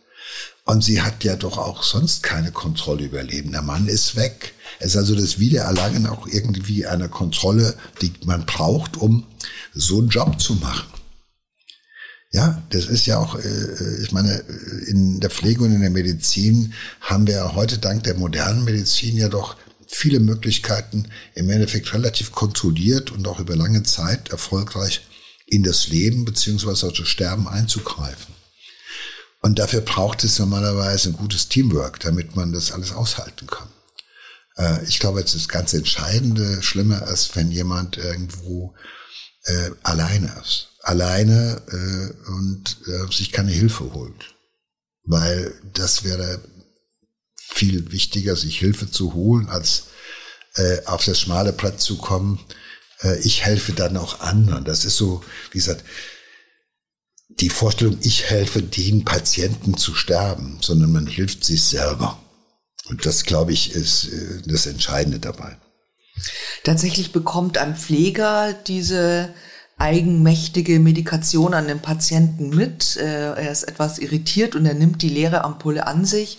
[0.64, 3.52] Und sie hat ja doch auch sonst keine Kontrolle über Leben.
[3.52, 4.54] Der Mann ist weg.
[4.78, 9.26] Es ist also das Wiedererlangen auch irgendwie einer Kontrolle, die man braucht, um
[9.74, 10.99] so einen Job zu machen.
[12.32, 14.32] Ja, das ist ja auch, äh, ich meine,
[14.86, 19.28] in der Pflege und in der Medizin haben wir heute dank der modernen Medizin ja
[19.28, 19.56] doch
[19.88, 25.00] viele Möglichkeiten, im Endeffekt relativ kontrolliert und auch über lange Zeit erfolgreich
[25.46, 28.32] in das Leben beziehungsweise auch das Sterben einzugreifen.
[29.42, 33.68] Und dafür braucht es normalerweise ein gutes Teamwork, damit man das alles aushalten kann.
[34.56, 38.74] Äh, ich glaube, jetzt das ganz Entscheidende, Schlimme ist, wenn jemand irgendwo
[39.46, 44.34] äh, alleine ist alleine äh, und äh, sich keine Hilfe holt.
[45.04, 46.40] Weil das wäre
[47.36, 49.84] viel wichtiger, sich Hilfe zu holen, als
[50.54, 52.40] äh, auf das schmale Blatt zu kommen.
[53.02, 54.64] Äh, ich helfe dann auch anderen.
[54.64, 55.84] Das ist so, wie gesagt,
[57.28, 62.20] die Vorstellung, ich helfe den Patienten zu sterben, sondern man hilft sich selber.
[62.88, 65.56] Und das, glaube ich, ist äh, das Entscheidende dabei.
[66.64, 69.32] Tatsächlich bekommt ein Pfleger diese
[69.80, 72.96] eigenmächtige Medikation an den Patienten mit.
[72.96, 76.38] Äh, er ist etwas irritiert und er nimmt die leere Ampulle an sich.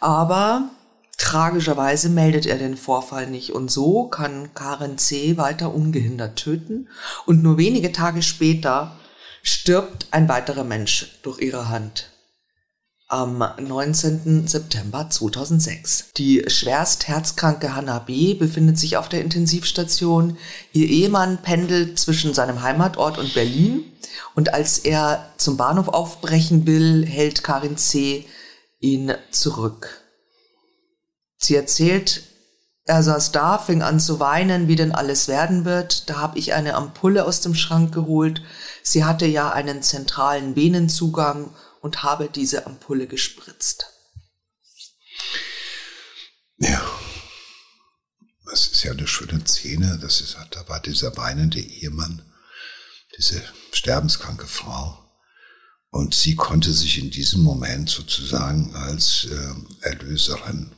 [0.00, 0.70] Aber
[1.18, 3.50] tragischerweise meldet er den Vorfall nicht.
[3.52, 5.36] Und so kann Karen C.
[5.36, 6.88] weiter ungehindert töten.
[7.26, 8.96] Und nur wenige Tage später
[9.42, 12.10] stirbt ein weiterer Mensch durch ihre Hand
[13.10, 14.46] am 19.
[14.46, 16.12] September 2006.
[16.16, 18.34] Die schwerst herzkranke Hannah B.
[18.34, 20.38] befindet sich auf der Intensivstation.
[20.72, 23.84] Ihr Ehemann pendelt zwischen seinem Heimatort und Berlin.
[24.36, 28.26] Und als er zum Bahnhof aufbrechen will, hält Karin C.
[28.78, 30.04] ihn zurück.
[31.36, 32.22] Sie erzählt,
[32.84, 36.08] er saß da, fing an zu weinen, wie denn alles werden wird.
[36.08, 38.42] Da habe ich eine Ampulle aus dem Schrank geholt.
[38.84, 43.86] Sie hatte ja einen zentralen Venenzugang und habe diese Ampulle gespritzt.
[46.58, 46.82] Ja,
[48.46, 49.98] das ist ja eine schöne Szene.
[50.00, 52.22] Das ist, da war dieser weinende Ehemann,
[53.16, 54.98] diese sterbenskranke Frau.
[55.90, 60.72] Und sie konnte sich in diesem Moment sozusagen als äh, Erlöserin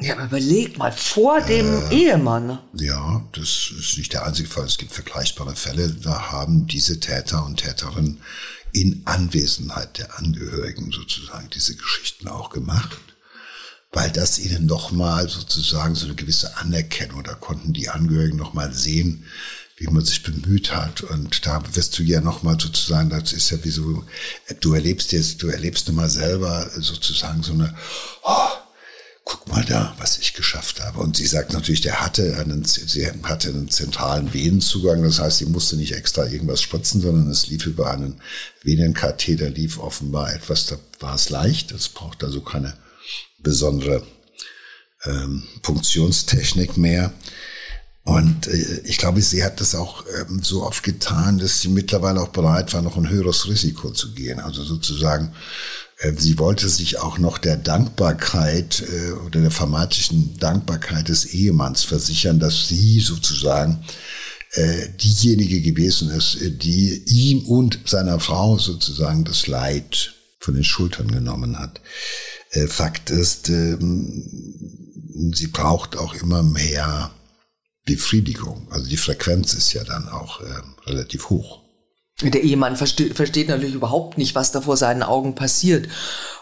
[0.00, 2.60] ja, aber überleg mal, vor dem äh, Ehemann.
[2.74, 4.64] Ja, das ist nicht der einzige Fall.
[4.64, 5.90] Es gibt vergleichbare Fälle.
[5.90, 8.22] Da haben diese Täter und Täterinnen
[8.80, 12.96] in Anwesenheit der Angehörigen sozusagen diese Geschichten auch gemacht,
[13.92, 19.24] weil das ihnen nochmal sozusagen so eine gewisse Anerkennung, da konnten die Angehörigen nochmal sehen,
[19.76, 21.02] wie man sich bemüht hat.
[21.02, 24.04] Und da wirst du ja nochmal sozusagen, das ist ja wie so,
[24.60, 27.74] du erlebst jetzt, du erlebst nochmal selber sozusagen so eine,
[28.22, 28.48] oh,
[29.28, 31.00] guck mal da, was ich geschafft habe.
[31.00, 35.02] Und sie sagt natürlich, der hatte einen, sie hatte einen zentralen Venenzugang.
[35.02, 38.22] Das heißt, sie musste nicht extra irgendwas spritzen, sondern es lief über einen
[38.62, 41.72] Venenkatheter, lief offenbar etwas, da war es leicht.
[41.72, 42.74] Es braucht also keine
[43.38, 44.02] besondere
[45.04, 47.12] ähm, Funktionstechnik mehr.
[48.04, 52.22] Und äh, ich glaube, sie hat das auch ähm, so oft getan, dass sie mittlerweile
[52.22, 54.40] auch bereit war, noch ein höheres Risiko zu gehen.
[54.40, 55.34] Also sozusagen
[56.16, 62.38] sie wollte sich auch noch der Dankbarkeit äh, oder der vermeintlichen Dankbarkeit des Ehemanns versichern,
[62.38, 63.84] dass sie sozusagen
[64.52, 71.10] äh, diejenige gewesen ist, die ihm und seiner Frau sozusagen das Leid von den Schultern
[71.10, 71.80] genommen hat.
[72.68, 74.24] Fakt ist, ähm,
[75.34, 77.10] sie braucht auch immer mehr
[77.84, 78.66] Befriedigung.
[78.70, 80.40] Also die Frequenz ist ja dann auch
[80.86, 81.57] relativ hoch.
[82.22, 85.88] Der Ehemann versteht, versteht natürlich überhaupt nicht, was da vor seinen Augen passiert.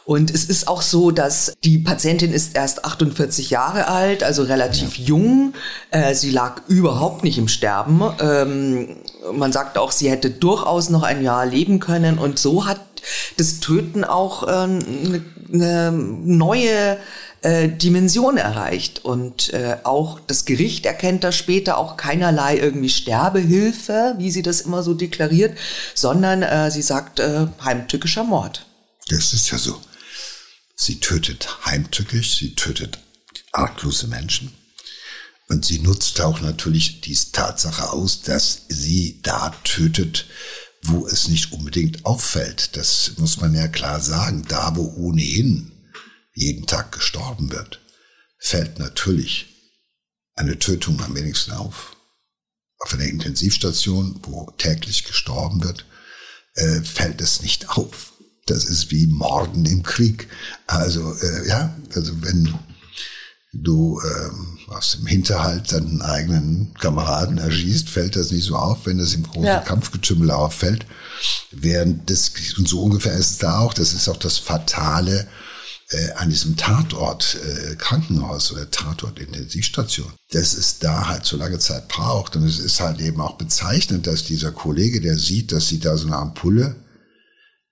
[0.06, 4.96] Und es ist auch so, dass die Patientin ist erst 48 Jahre alt, also relativ
[4.96, 5.52] jung.
[5.90, 8.00] Äh, sie lag überhaupt nicht im Sterben.
[8.20, 8.96] Ähm,
[9.34, 12.18] man sagt auch, sie hätte durchaus noch ein Jahr leben können.
[12.18, 12.80] Und so hat
[13.36, 16.98] das Töten auch äh, eine, eine neue
[17.46, 19.04] äh, Dimension erreicht.
[19.04, 24.62] Und äh, auch das Gericht erkennt das später auch keinerlei irgendwie Sterbehilfe, wie sie das
[24.62, 25.56] immer so deklariert,
[25.94, 28.66] sondern äh, sie sagt äh, heimtückischer Mord.
[29.08, 29.80] Das ist ja so.
[30.74, 32.98] Sie tötet heimtückisch, sie tötet
[33.52, 34.52] arglose Menschen.
[35.48, 40.26] Und sie nutzt auch natürlich die Tatsache aus, dass sie da tötet,
[40.82, 42.76] wo es nicht unbedingt auffällt.
[42.76, 44.44] Das muss man ja klar sagen.
[44.48, 45.75] Da, wo ohnehin
[46.36, 47.80] jeden Tag gestorben wird,
[48.38, 49.46] fällt natürlich
[50.34, 51.96] eine Tötung am wenigsten auf.
[52.78, 55.86] Auf einer Intensivstation, wo täglich gestorben wird,
[56.54, 58.12] äh, fällt es nicht auf.
[58.44, 60.28] Das ist wie Morden im Krieg.
[60.66, 62.54] Also äh, ja, also wenn
[63.54, 68.98] du ähm, aus dem Hinterhalt deinen eigenen Kameraden erschießt, fällt das nicht so auf, wenn
[68.98, 69.60] das im großen ja.
[69.60, 70.84] Kampfgetümmel auffällt.
[71.50, 75.26] Während das, und so ungefähr ist es da auch, das ist auch das Fatale
[75.90, 81.58] äh, an diesem Tatort äh, Krankenhaus oder Tatort Intensivstation, dass es da halt so lange
[81.58, 82.36] Zeit braucht.
[82.36, 85.96] Und es ist halt eben auch bezeichnend, dass dieser Kollege, der sieht, dass sie da
[85.96, 86.76] so eine Ampulle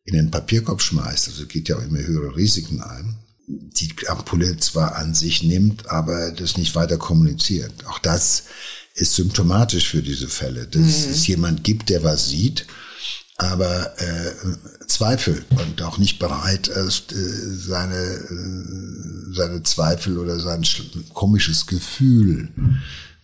[0.04, 4.96] in den Papierkorb schmeißt, also geht ja auch immer höhere Risiken ein, die Ampulle zwar
[4.96, 7.86] an sich nimmt, aber das nicht weiter kommuniziert.
[7.86, 8.44] Auch das
[8.94, 11.10] ist symptomatisch für diese Fälle, dass mhm.
[11.10, 12.66] es jemand gibt, der was sieht
[13.36, 14.32] aber äh,
[14.86, 20.64] Zweifel und auch nicht bereit ist, äh, seine, äh, seine Zweifel oder sein
[21.12, 22.48] komisches Gefühl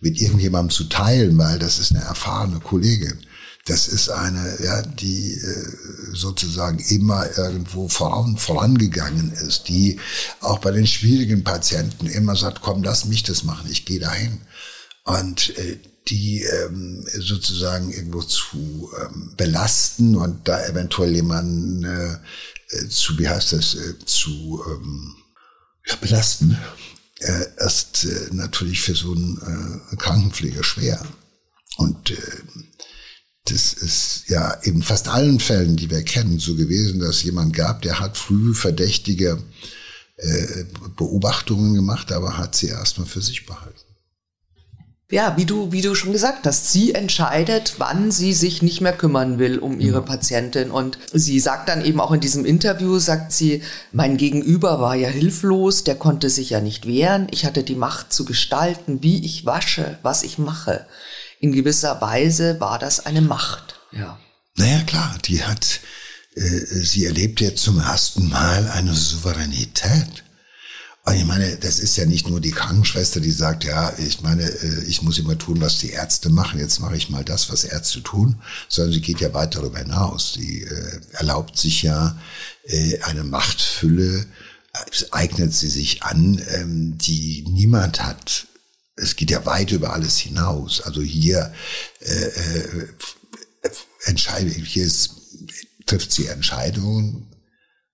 [0.01, 3.19] mit irgendjemandem zu teilen, weil das ist eine erfahrene Kollegin.
[3.65, 5.67] Das ist eine, ja, die äh,
[6.13, 9.99] sozusagen immer irgendwo voran, vorangegangen ist, die
[10.41, 14.41] auch bei den schwierigen Patienten immer sagt, komm, lass mich das machen, ich gehe dahin.
[15.03, 22.13] Und äh, die ähm, sozusagen irgendwo zu ähm, belasten und da eventuell jemanden äh,
[22.75, 25.15] äh, zu, wie heißt das, äh, zu ähm,
[25.87, 26.57] ja, belasten,
[27.19, 31.05] äh, ist äh, natürlich für so einen äh, Krankenpfleger schwer.
[31.77, 32.17] Und äh,
[33.45, 37.81] das ist ja in fast allen Fällen, die wir kennen, so gewesen, dass jemand gab,
[37.83, 39.41] der hat früh verdächtige
[40.17, 43.90] äh, Beobachtungen gemacht, aber hat sie erstmal für sich behalten
[45.11, 48.93] ja, wie du, wie du schon gesagt hast, sie entscheidet, wann sie sich nicht mehr
[48.93, 50.01] kümmern will um ihre.
[50.01, 50.71] Patientin.
[50.71, 55.09] Und sie sagt dann eben auch in diesem Interview, sagt sie, mein Gegenüber war ja
[55.09, 57.27] hilflos, der konnte sich ja nicht wehren.
[57.31, 60.85] Ich hatte die Macht zu gestalten, wie ich wasche, was ich mache.
[61.39, 64.17] In gewisser Weise war das eine Macht, ja.
[64.57, 65.79] Naja, klar, die hat,
[66.35, 70.23] äh, sie erlebt jetzt zum ersten Mal eine Souveränität.
[71.03, 74.43] Aber ich meine, das ist ja nicht nur die Krankenschwester, die sagt, ja, ich meine,
[74.43, 76.59] äh, ich muss immer tun, was die Ärzte machen.
[76.59, 80.33] Jetzt mache ich mal das, was Ärzte tun, sondern sie geht ja weit darüber hinaus.
[80.33, 82.19] Sie äh, erlaubt sich ja
[82.65, 84.27] äh, eine Machtfülle,
[85.09, 88.47] eignet sie sich an, ähm, die niemand hat.
[88.95, 90.81] Es geht ja weit über alles hinaus.
[90.81, 91.51] Also hier
[91.99, 92.87] äh, äh,
[94.03, 95.15] entscheide, hier ist,
[95.87, 97.30] trifft sie Entscheidungen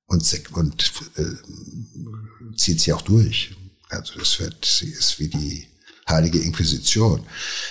[0.08, 3.56] und, und äh, zieht sie auch durch.
[3.90, 5.68] Also das wird, sie ist wie die
[6.10, 7.26] heilige Inquisition.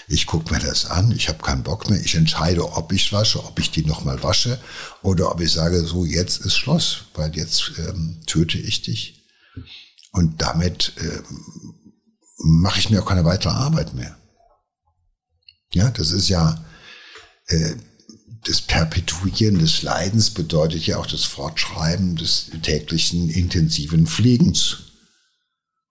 [0.09, 3.43] Ich gucke mir das an, ich habe keinen Bock mehr, ich entscheide, ob ich wasche,
[3.43, 4.61] ob ich die nochmal wasche
[5.03, 9.27] oder ob ich sage, so jetzt ist Schluss, weil jetzt ähm, töte ich dich
[10.13, 11.75] und damit ähm,
[12.39, 14.17] mache ich mir auch keine weitere Arbeit mehr.
[15.73, 16.65] Ja, das ist ja
[17.47, 17.75] äh,
[18.47, 24.79] das Perpetuieren des Leidens bedeutet ja auch das Fortschreiben des täglichen intensiven Pflegens.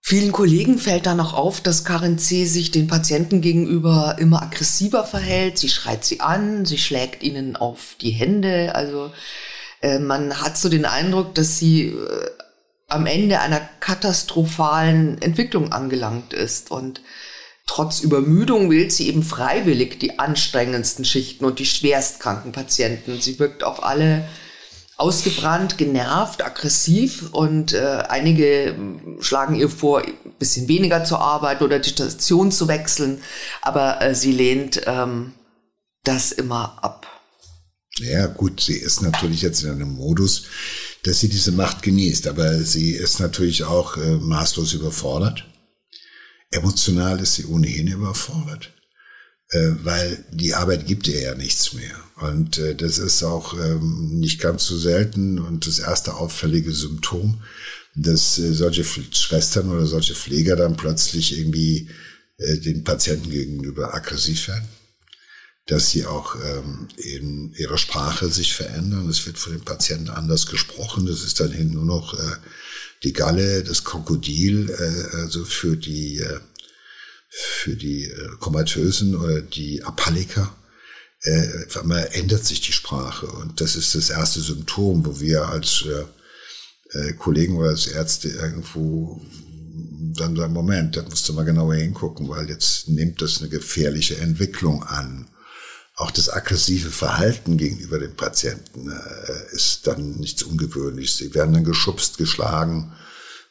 [0.07, 2.45] Vielen Kollegen fällt da noch auf, dass Karin C.
[2.45, 5.57] sich den Patienten gegenüber immer aggressiver verhält.
[5.57, 8.75] Sie schreit sie an, sie schlägt ihnen auf die Hände.
[8.75, 9.11] Also
[9.81, 12.29] äh, man hat so den Eindruck, dass sie äh,
[12.87, 16.69] am Ende einer katastrophalen Entwicklung angelangt ist.
[16.69, 17.01] Und
[17.65, 23.19] Trotz Übermüdung wählt sie eben freiwillig die anstrengendsten Schichten und die schwerstkranken Patienten.
[23.19, 24.27] Sie wirkt auf alle
[24.97, 28.75] ausgebrannt, genervt, aggressiv und äh, einige
[29.19, 33.21] schlagen ihr vor, ein bisschen weniger zu arbeiten oder die Station zu wechseln,
[33.61, 35.33] aber äh, sie lehnt ähm,
[36.03, 37.07] das immer ab.
[37.97, 40.43] Ja, gut, sie ist natürlich jetzt in einem Modus,
[41.03, 45.45] dass sie diese Macht genießt, aber sie ist natürlich auch äh, maßlos überfordert.
[46.51, 48.73] Emotional ist sie ohnehin überfordert,
[49.49, 51.95] äh, weil die Arbeit gibt ihr ja nichts mehr.
[52.17, 57.43] Und äh, das ist auch ähm, nicht ganz so selten und das erste auffällige Symptom,
[57.95, 61.89] dass äh, solche Schwestern oder solche Pfleger dann plötzlich irgendwie
[62.37, 64.67] den Patienten gegenüber aggressiv werden
[65.65, 69.09] dass sie auch ähm, in ihrer Sprache sich verändern.
[69.09, 71.07] Es wird von den Patienten anders gesprochen.
[71.07, 72.35] Das ist dann hin nur noch äh,
[73.03, 76.39] die Galle, das Krokodil, äh, also für die, äh,
[77.29, 80.55] für die äh, Komatösen oder die Apalliker.
[81.21, 85.83] Äh, einmal ändert sich die Sprache und das ist das erste Symptom, wo wir als
[85.85, 89.21] äh, äh, Kollegen oder als Ärzte irgendwo
[90.15, 94.17] dann sagen, Moment, da musst du mal genauer hingucken, weil jetzt nimmt das eine gefährliche
[94.17, 95.27] Entwicklung an.
[95.97, 101.17] Auch das aggressive Verhalten gegenüber dem Patienten äh, ist dann nichts Ungewöhnliches.
[101.17, 102.93] Sie werden dann geschubst, geschlagen.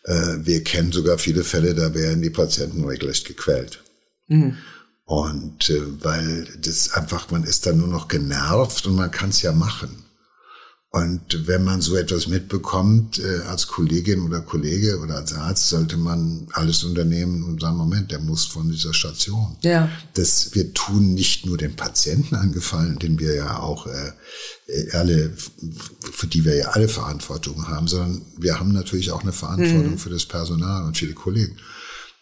[0.04, 3.82] Äh, wir kennen sogar viele Fälle, da werden die Patienten regelrecht gequält.
[4.28, 4.58] Mhm.
[5.04, 9.40] Und äh, weil das einfach, man ist dann nur noch genervt und man kann es
[9.40, 10.03] ja machen.
[10.94, 15.96] Und wenn man so etwas mitbekommt, äh, als Kollegin oder Kollege oder als Arzt, sollte
[15.96, 19.56] man alles unternehmen und sagen, Moment, der muss von dieser Station.
[19.62, 19.90] Ja.
[20.12, 24.12] Das, wir tun nicht nur den Patienten angefallen, den wir ja auch äh,
[24.68, 25.32] äh, alle,
[26.12, 29.98] für die wir ja alle Verantwortung haben, sondern wir haben natürlich auch eine Verantwortung mhm.
[29.98, 31.56] für das Personal und für die Kollegen.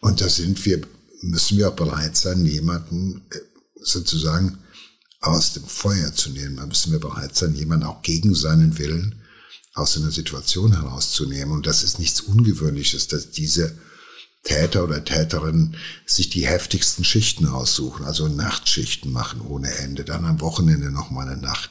[0.01, 0.81] Und da sind wir,
[1.21, 3.37] müssen wir auch bereit sein, jemanden äh,
[3.83, 4.57] sozusagen
[5.23, 6.57] aus dem Feuer zu nehmen.
[6.57, 9.23] Da müssen wir bereit sein, jemanden auch gegen seinen Willen
[9.73, 11.55] aus einer Situation herauszunehmen.
[11.55, 13.79] Und das ist nichts Ungewöhnliches, dass diese
[14.43, 20.41] Täter oder Täterinnen sich die heftigsten Schichten aussuchen, also Nachtschichten machen ohne Ende, dann am
[20.41, 21.71] Wochenende nochmal eine Nacht,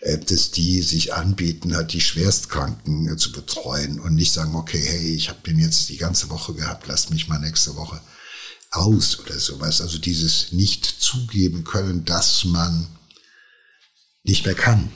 [0.00, 4.84] äh, dass die sich anbieten, hat die Schwerstkranken äh, zu betreuen und nicht sagen, okay,
[4.86, 8.02] hey, ich habe den jetzt die ganze Woche gehabt, lasst mich mal nächste Woche
[8.72, 9.80] aus oder sowas.
[9.80, 12.88] Also dieses nicht zugeben können, dass man
[14.24, 14.90] nicht mehr kann.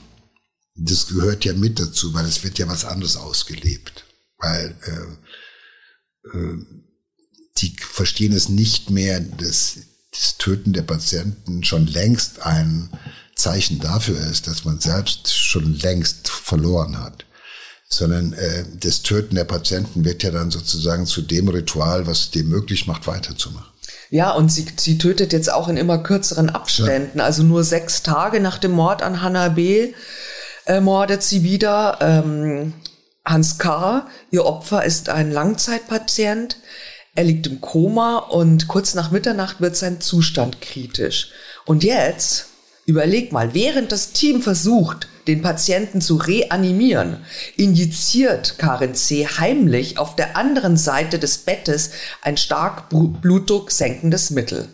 [0.75, 4.05] Das gehört ja mit dazu, weil es wird ja was anderes ausgelebt.
[4.39, 6.67] Weil äh, äh,
[7.59, 9.79] die verstehen es nicht mehr, dass
[10.11, 12.91] das Töten der Patienten schon längst ein
[13.35, 17.26] Zeichen dafür ist, dass man selbst schon längst verloren hat
[17.89, 22.49] sondern äh, das Töten der Patienten wird ja dann sozusagen zu dem Ritual, was dem
[22.49, 23.71] möglich macht, weiterzumachen.
[24.11, 27.19] Ja, und sie, sie tötet jetzt auch in immer kürzeren Abständen.
[27.19, 27.25] Ja.
[27.25, 29.93] Also nur sechs Tage nach dem Mord an Hannah B.
[30.67, 31.99] Äh, mordet sie wieder.
[32.01, 32.73] Ähm,
[33.25, 36.59] Hans K., ihr Opfer, ist ein Langzeitpatient.
[37.17, 41.31] Er liegt im Koma und kurz nach Mitternacht wird sein Zustand kritisch.
[41.65, 42.47] Und jetzt,
[42.85, 47.19] überleg mal, während das Team versucht, den Patienten zu reanimieren,
[47.57, 49.27] injiziert Karin C.
[49.27, 51.91] heimlich auf der anderen Seite des Bettes
[52.23, 54.69] ein stark Blutdruck senkendes Mittel.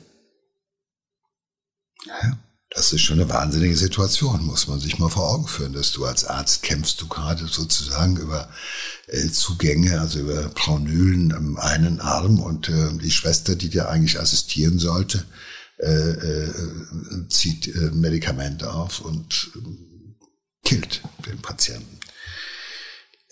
[2.75, 6.07] Das ist schon eine wahnsinnige Situation, muss man sich mal vor Augen führen, dass du
[6.07, 8.49] als Arzt kämpfst du gerade sozusagen über
[9.09, 14.19] äh, Zugänge, also über Praunylen am einen Arm und äh, die Schwester, die dir eigentlich
[14.19, 15.27] assistieren sollte,
[15.79, 19.51] äh, äh, zieht äh, Medikamente auf und
[20.65, 21.99] killt den Patienten.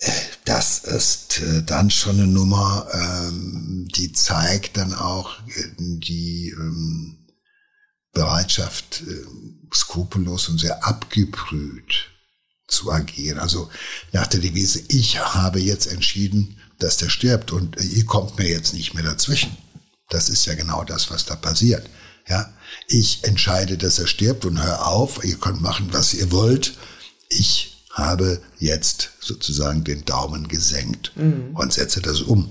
[0.01, 0.11] Äh,
[0.45, 7.17] das ist äh, dann schon eine Nummer, ähm, die zeigt dann auch äh, die ähm,
[8.13, 9.03] Bereitschaft,
[9.73, 12.11] skrupellos und sehr abgebrüht
[12.67, 13.39] zu agieren.
[13.39, 13.69] Also
[14.11, 18.73] nach der Devise, ich habe jetzt entschieden, dass der stirbt und ihr kommt mir jetzt
[18.73, 19.55] nicht mehr dazwischen.
[20.09, 21.89] Das ist ja genau das, was da passiert.
[22.27, 22.51] Ja,
[22.87, 26.73] ich entscheide, dass er stirbt und hör auf, ihr könnt machen, was ihr wollt
[27.31, 31.55] ich habe jetzt sozusagen den Daumen gesenkt mhm.
[31.55, 32.49] und setze das um.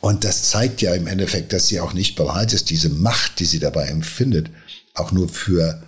[0.00, 3.44] Und das zeigt ja im Endeffekt, dass sie auch nicht bereit ist, diese Macht, die
[3.44, 4.50] sie dabei empfindet,
[4.94, 5.82] auch nur für,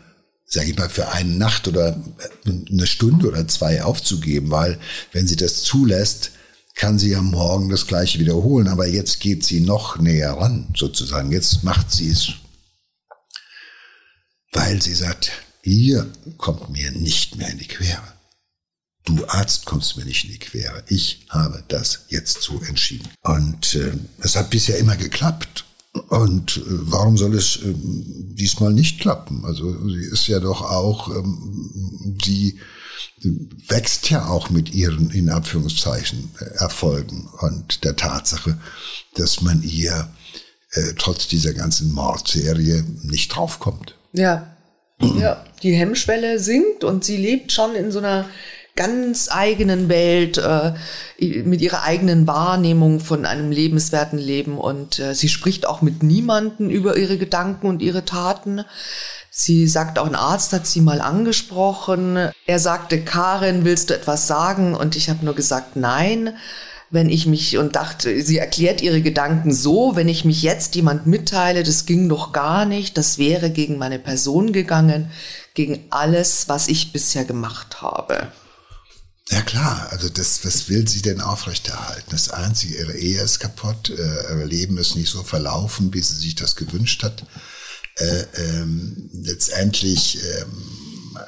[0.47, 2.01] sage ich mal, für eine Nacht oder
[2.47, 4.78] eine Stunde oder zwei aufzugeben, weil
[5.12, 6.32] wenn sie das zulässt,
[6.74, 11.30] kann sie ja morgen das gleiche wiederholen, aber jetzt geht sie noch näher ran, sozusagen.
[11.30, 12.28] Jetzt macht sie es,
[14.53, 15.32] weil sie sagt,
[15.62, 18.22] ihr kommt mir nicht mehr in die Quere.
[19.05, 20.85] Du Arzt kommst mir nicht in die Quere.
[20.87, 23.09] Ich habe das jetzt so entschieden.
[23.23, 25.65] Und äh, es hat bisher immer geklappt.
[26.09, 29.45] Und äh, warum soll es äh, diesmal nicht klappen?
[29.45, 32.59] Also sie ist ja doch auch, ähm, sie
[33.69, 38.59] wächst ja auch mit ihren, in Anführungszeichen, äh, Erfolgen und der Tatsache,
[39.17, 40.09] dass man ihr
[40.73, 43.97] äh, trotz dieser ganzen Mordserie nicht draufkommt.
[44.13, 44.57] Ja,
[45.01, 48.27] ja, die Hemmschwelle sinkt und sie lebt schon in so einer
[48.75, 50.73] ganz eigenen Welt, äh,
[51.45, 54.59] mit ihrer eigenen Wahrnehmung von einem lebenswerten Leben.
[54.59, 58.64] Und äh, sie spricht auch mit niemanden über ihre Gedanken und ihre Taten.
[59.31, 62.31] Sie sagt, auch ein Arzt hat sie mal angesprochen.
[62.47, 64.75] Er sagte, Karin, willst du etwas sagen?
[64.75, 66.35] Und ich habe nur gesagt, nein.
[66.91, 71.07] Wenn ich mich und dachte, sie erklärt ihre Gedanken so, wenn ich mich jetzt jemand
[71.07, 75.11] mitteile, das ging doch gar nicht, das wäre gegen meine Person gegangen,
[75.55, 78.29] gegen alles, was ich bisher gemacht habe.
[79.31, 82.11] Ja klar, also das, was will sie denn aufrechterhalten?
[82.11, 86.16] Das Einzige, ihre Ehe ist kaputt, äh, ihr Leben ist nicht so verlaufen, wie sie
[86.16, 87.25] sich das gewünscht hat.
[87.97, 91.18] Äh, ähm, letztendlich ähm,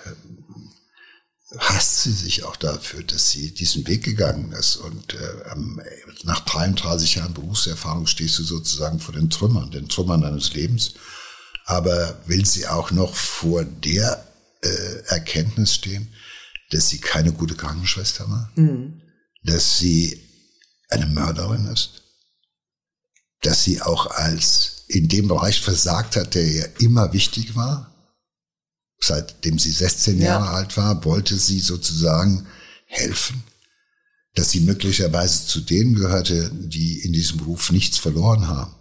[1.58, 4.76] hasst sie sich auch dafür, dass sie diesen Weg gegangen ist.
[4.76, 5.54] Und äh,
[6.24, 10.94] nach 33 Jahren Berufserfahrung stehst du sozusagen vor den Trümmern, den Trümmern deines Lebens.
[11.64, 14.26] Aber will sie auch noch vor der
[14.62, 14.68] äh,
[15.06, 16.12] Erkenntnis stehen,
[16.74, 19.00] dass sie keine gute Krankenschwester war, mhm.
[19.44, 20.20] dass sie
[20.88, 22.02] eine Mörderin ist,
[23.42, 27.94] dass sie auch als in dem Bereich versagt hat, der ihr immer wichtig war,
[28.98, 30.24] seitdem sie 16 ja.
[30.24, 32.48] Jahre alt war, wollte sie sozusagen
[32.86, 33.44] helfen,
[34.34, 38.74] dass sie möglicherweise zu denen gehörte, die in diesem Beruf nichts verloren haben.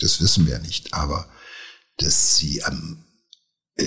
[0.00, 1.26] Das wissen wir nicht, aber
[1.96, 3.05] dass sie am,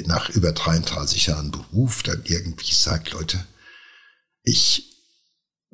[0.05, 3.45] nach über 33 Jahren Beruf dann irgendwie sagt, Leute,
[4.43, 4.89] ich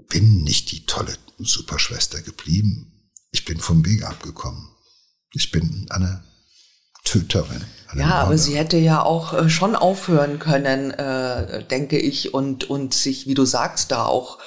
[0.09, 3.11] bin nicht die tolle Superschwester geblieben.
[3.32, 4.70] Ich bin vom Weg abgekommen.
[5.34, 6.24] Ich bin eine
[7.03, 7.63] Töterin.
[7.95, 12.93] Ja, aber sie hätte ja auch äh, schon aufhören können, äh, denke ich, und, und
[12.93, 14.39] sich, wie du sagst, da auch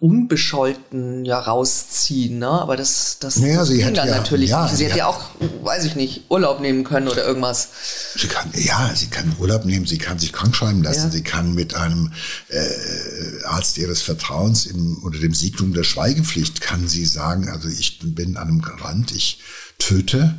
[0.00, 2.48] unbescholten ja rausziehen, ne?
[2.48, 4.50] Aber das, das, naja, sie ging dann ja, natürlich.
[4.50, 5.20] Ja, sie, sie hätte ja auch,
[5.62, 7.68] weiß ich nicht, Urlaub nehmen können oder irgendwas.
[8.14, 11.10] Sie kann, ja, sie kann Urlaub nehmen, sie kann sich krank schreiben lassen, ja.
[11.10, 12.12] sie kann mit einem
[12.48, 17.98] äh, Arzt ihres Vertrauens im, unter dem Signum der Schweigepflicht kann sie sagen, also ich
[18.02, 19.40] bin an einem Rand, ich
[19.78, 20.36] töte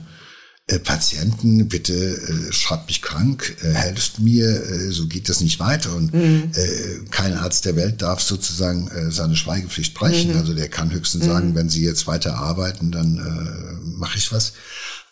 [0.78, 5.96] Patienten, bitte äh, schreibt mich krank, äh, helft mir, äh, so geht das nicht weiter.
[5.96, 6.52] Und mhm.
[6.54, 10.34] äh, kein Arzt der Welt darf sozusagen äh, seine Schweigepflicht brechen.
[10.34, 10.38] Mhm.
[10.38, 11.30] Also der kann höchstens mhm.
[11.30, 14.54] sagen, wenn Sie jetzt weiter arbeiten, dann äh, mache ich was.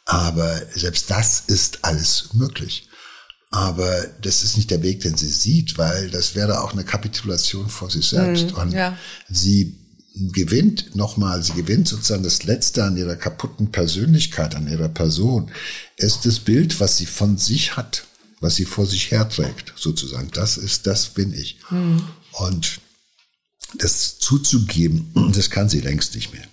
[0.05, 2.88] Aber selbst das ist alles möglich.
[3.49, 7.70] Aber das ist nicht der Weg, den sie sieht, weil das wäre auch eine Kapitulation
[7.70, 8.51] vor sich selbst.
[8.51, 8.97] Mhm, und ja.
[9.30, 9.86] sie
[10.32, 15.51] gewinnt nochmal, sie gewinnt sozusagen das Letzte an ihrer kaputten Persönlichkeit, an ihrer Person,
[15.97, 18.05] ist das Bild, was sie von sich hat,
[18.39, 20.30] was sie vor sich herträgt, sozusagen.
[20.34, 21.59] Das ist, das bin ich.
[21.70, 22.07] Mhm.
[22.34, 22.80] Und
[23.76, 26.47] das zuzugeben, das kann sie längst nicht mehr.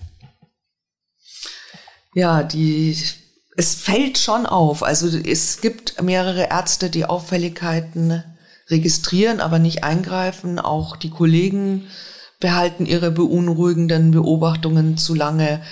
[2.15, 2.97] Ja, die,
[3.57, 4.83] es fällt schon auf.
[4.83, 8.23] Also es gibt mehrere Ärzte, die Auffälligkeiten
[8.69, 10.59] registrieren, aber nicht eingreifen.
[10.59, 11.89] Auch die Kollegen
[12.45, 15.63] behalten ihre beunruhigenden Beobachtungen zu lange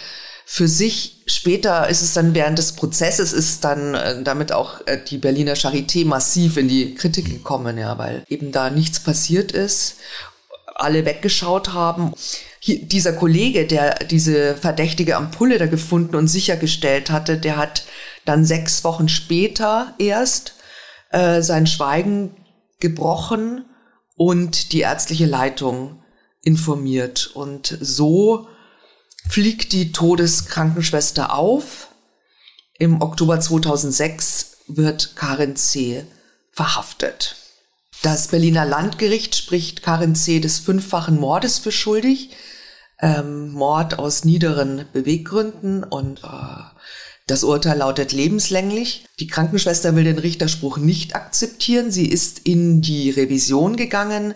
[0.46, 1.22] für sich.
[1.26, 5.52] Später ist es dann während des Prozesses ist dann äh, damit auch äh, die Berliner
[5.52, 9.96] Charité massiv in die Kritik gekommen, ja, weil eben da nichts passiert ist,
[10.74, 12.14] alle weggeschaut haben.
[12.58, 17.84] Hier, dieser Kollege, der diese verdächtige Ampulle da gefunden und sichergestellt hatte, der hat
[18.24, 20.54] dann sechs Wochen später erst
[21.10, 22.34] äh, sein Schweigen
[22.80, 23.66] gebrochen
[24.16, 26.01] und die ärztliche Leitung
[26.42, 27.30] informiert.
[27.34, 28.48] Und so
[29.28, 31.88] fliegt die Todeskrankenschwester auf.
[32.78, 36.04] Im Oktober 2006 wird Karin C.
[36.50, 37.36] verhaftet.
[38.02, 40.40] Das Berliner Landgericht spricht Karin C.
[40.40, 42.30] des fünffachen Mordes für schuldig.
[43.00, 46.62] Ähm, Mord aus niederen Beweggründen und äh,
[47.28, 49.04] das Urteil lautet lebenslänglich.
[49.20, 51.92] Die Krankenschwester will den Richterspruch nicht akzeptieren.
[51.92, 54.34] Sie ist in die Revision gegangen.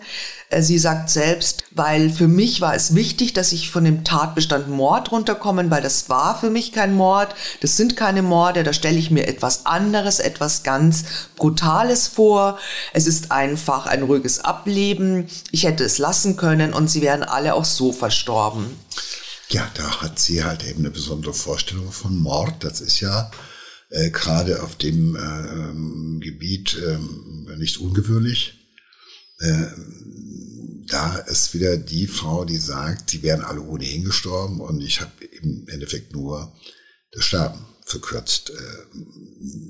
[0.49, 4.69] Äh, sie sagt selbst, weil für mich war es wichtig, dass ich von dem Tatbestand
[4.69, 7.35] Mord runterkomme, weil das war für mich kein Mord.
[7.59, 8.63] Das sind keine Morde.
[8.63, 11.03] Da stelle ich mir etwas anderes, etwas ganz
[11.35, 12.57] Brutales vor.
[12.93, 15.27] Es ist einfach ein ruhiges Ableben.
[15.51, 18.67] Ich hätte es lassen können und sie wären alle auch so verstorben.
[19.49, 22.63] Ja, da hat sie halt eben eine besondere Vorstellung von Mord.
[22.63, 23.31] Das ist ja
[23.89, 26.97] äh, gerade auf dem äh, Gebiet äh,
[27.55, 28.53] nicht ungewöhnlich.
[29.39, 29.67] Äh,
[30.87, 35.25] da ist wieder die Frau, die sagt, die wären alle ohnehin gestorben und ich habe
[35.25, 36.53] im Endeffekt nur
[37.11, 38.49] das Sterben verkürzt.
[38.49, 39.03] Äh,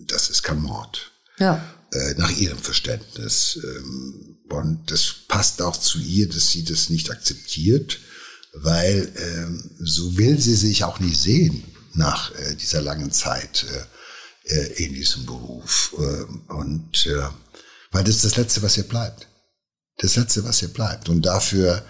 [0.07, 1.11] das ist kein Mord.
[1.37, 1.63] Ja.
[1.91, 3.59] Äh, nach ihrem Verständnis.
[3.63, 7.99] Ähm, und das passt auch zu ihr, dass sie das nicht akzeptiert
[8.63, 13.65] weil ähm, so will sie sich auch nicht sehen nach äh, dieser langen Zeit
[14.45, 15.95] äh, äh in diesem Beruf.
[15.97, 17.29] Äh, und äh,
[17.91, 19.27] weil das ist das Letzte, was ihr bleibt.
[19.97, 21.09] Das Letzte, was ihr bleibt.
[21.09, 21.83] Und dafür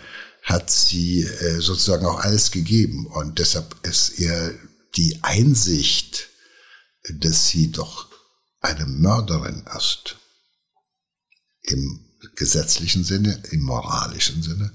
[0.43, 3.07] hat sie äh, sozusagen auch alles gegeben.
[3.07, 4.57] Und deshalb ist ihr
[4.95, 6.29] die Einsicht,
[7.09, 8.07] dass sie doch
[8.61, 10.17] eine Mörderin ist,
[11.63, 11.99] im
[12.35, 14.71] gesetzlichen Sinne, im moralischen Sinne,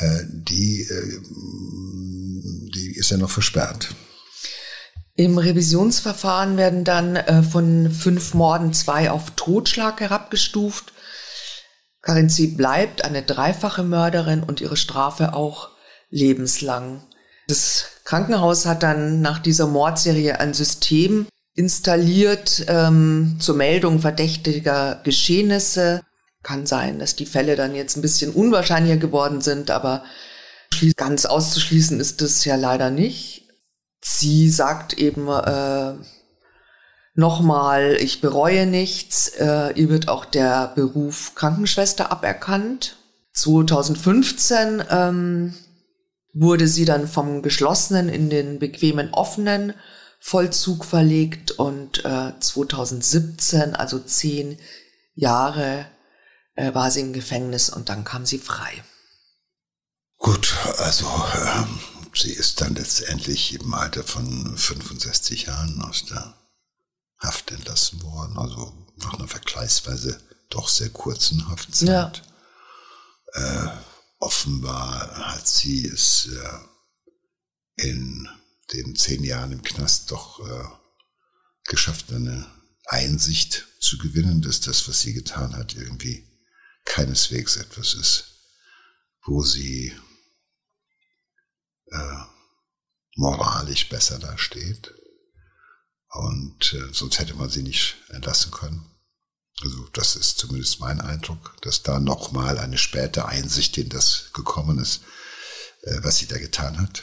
[0.00, 1.20] die, äh,
[2.74, 3.94] die ist ja noch versperrt.
[5.14, 10.92] Im Revisionsverfahren werden dann äh, von fünf Morden zwei auf Totschlag herabgestuft.
[12.02, 12.48] Karin C.
[12.48, 15.70] bleibt eine dreifache Mörderin und ihre Strafe auch
[16.10, 17.02] lebenslang.
[17.48, 26.02] Das Krankenhaus hat dann nach dieser Mordserie ein System installiert ähm, zur Meldung verdächtiger Geschehnisse.
[26.46, 30.04] Kann sein, dass die Fälle dann jetzt ein bisschen unwahrscheinlicher geworden sind, aber
[30.96, 33.48] ganz auszuschließen ist das ja leider nicht.
[34.00, 35.94] Sie sagt eben äh,
[37.14, 39.28] nochmal, ich bereue nichts.
[39.40, 42.96] Äh, ihr wird auch der Beruf Krankenschwester aberkannt.
[43.32, 45.54] 2015 ähm,
[46.32, 49.74] wurde sie dann vom geschlossenen in den bequemen offenen
[50.20, 54.58] Vollzug verlegt und äh, 2017, also zehn
[55.14, 55.86] Jahre,
[56.56, 58.82] äh, war sie im Gefängnis und dann kam sie frei.
[60.18, 61.78] Gut, also ähm,
[62.14, 66.34] sie ist dann letztendlich im Alter von 65 Jahren aus der
[67.18, 72.22] Haft entlassen worden, also nach einer vergleichsweise doch sehr kurzen Haftzeit.
[73.34, 73.72] Ja.
[73.72, 73.78] Äh,
[74.18, 78.28] offenbar hat sie es äh, in
[78.72, 80.64] den zehn Jahren im Knast doch äh,
[81.64, 82.46] geschafft, eine
[82.86, 86.25] Einsicht zu gewinnen, dass das, was sie getan hat, irgendwie
[86.86, 88.24] keineswegs etwas ist,
[89.24, 89.94] wo sie
[91.92, 92.22] äh,
[93.16, 94.94] moralisch besser dasteht.
[96.08, 98.90] Und äh, sonst hätte man sie nicht entlassen können.
[99.62, 104.78] Also das ist zumindest mein Eindruck, dass da nochmal eine späte Einsicht in das gekommen
[104.78, 105.02] ist,
[105.82, 107.02] äh, was sie da getan hat.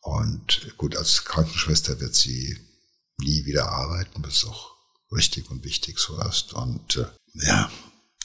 [0.00, 2.58] Und gut, als Krankenschwester wird sie
[3.18, 4.74] nie wieder arbeiten, was auch
[5.12, 6.52] richtig und wichtig so ist.
[6.54, 7.70] Und äh, ja,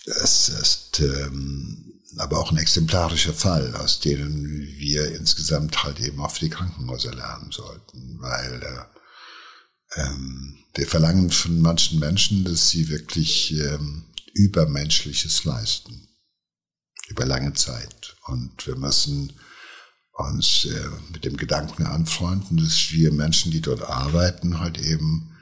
[0.05, 6.31] es ist ähm, aber auch ein exemplarischer Fall, aus denen wir insgesamt halt eben auch
[6.31, 12.89] für die Krankenhäuser lernen sollten, weil äh, ähm, wir verlangen von manchen Menschen, dass sie
[12.89, 16.07] wirklich ähm, Übermenschliches leisten,
[17.09, 18.15] über lange Zeit.
[18.25, 19.33] Und wir müssen
[20.13, 25.35] uns äh, mit dem Gedanken anfreunden, dass wir Menschen, die dort arbeiten, halt eben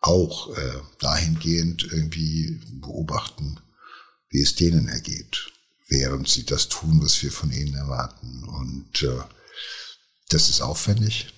[0.00, 3.60] auch äh, dahingehend irgendwie beobachten,
[4.36, 5.50] wie es denen ergeht,
[5.88, 8.44] während sie das tun, was wir von ihnen erwarten.
[8.44, 9.22] Und äh,
[10.28, 11.32] das ist aufwendig,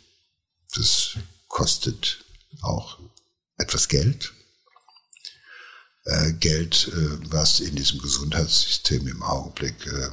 [0.75, 2.25] das kostet
[2.61, 2.99] auch
[3.57, 4.33] etwas Geld.
[6.07, 10.11] Äh, Geld, äh, was in diesem Gesundheitssystem im Augenblick äh,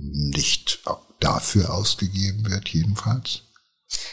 [0.00, 0.80] nicht
[1.20, 3.42] dafür ausgegeben wird, jedenfalls.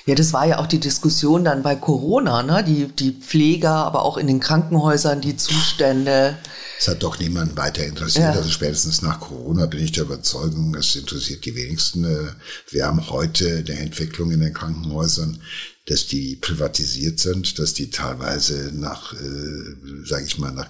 [0.06, 2.64] Ja, das war ja auch die Diskussion dann bei Corona, ne?
[2.64, 6.38] Die, die Pfleger, aber auch in den Krankenhäusern, die Zustände.
[6.80, 8.26] Es hat doch niemand weiter interessiert.
[8.26, 8.32] Ja.
[8.34, 12.04] Also spätestens nach Corona bin ich der Überzeugung, es interessiert die wenigsten.
[12.04, 12.34] Äh,
[12.70, 15.42] wir haben heute eine Entwicklung in den Krankenhäusern,
[15.88, 20.70] dass die privatisiert sind, dass die teilweise nach, äh, sage ich mal, nach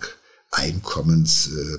[0.52, 1.78] Einkommens, äh,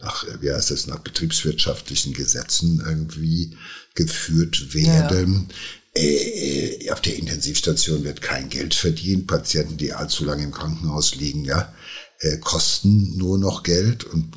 [0.00, 3.56] nach, wie heißt es, nach betriebswirtschaftlichen Gesetzen irgendwie
[3.94, 5.48] geführt werden.
[5.48, 5.54] Ja.
[5.96, 9.26] Äh, äh, auf der Intensivstation wird kein Geld verdient.
[9.26, 11.74] Patienten, die allzu lange im Krankenhaus liegen, ja,
[12.20, 14.32] äh, kosten nur noch Geld und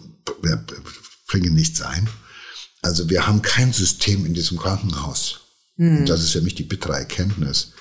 [1.27, 2.09] bringen nichts ein.
[2.81, 5.41] Also wir haben kein System in diesem Krankenhaus.
[5.75, 5.99] Mhm.
[5.99, 7.73] Und das ist für mich die bittere Erkenntnis,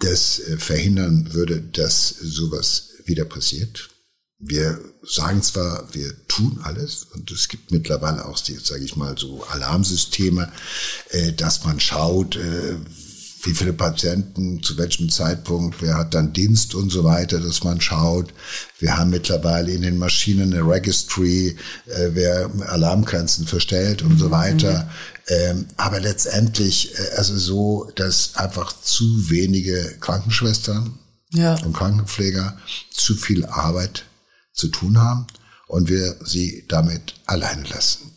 [0.00, 3.90] das äh, verhindern würde, dass sowas wieder passiert.
[4.44, 9.44] Wir sagen zwar, wir tun alles und es gibt mittlerweile auch, sage ich mal, so
[9.44, 10.50] Alarmsysteme,
[11.10, 12.76] äh, dass man schaut, äh,
[13.44, 17.80] wie viele Patienten, zu welchem Zeitpunkt, wer hat dann Dienst und so weiter, dass man
[17.80, 18.34] schaut.
[18.80, 24.32] Wir haben mittlerweile in den Maschinen eine Registry, äh, wer Alarmgrenzen verstellt und so mhm.
[24.32, 24.90] weiter.
[25.28, 30.98] Ähm, aber letztendlich, also so, dass einfach zu wenige Krankenschwestern
[31.32, 31.54] ja.
[31.64, 32.58] und Krankenpfleger
[32.90, 34.04] zu viel Arbeit
[34.52, 35.26] zu tun haben
[35.66, 38.12] und wir sie damit alleine lassen.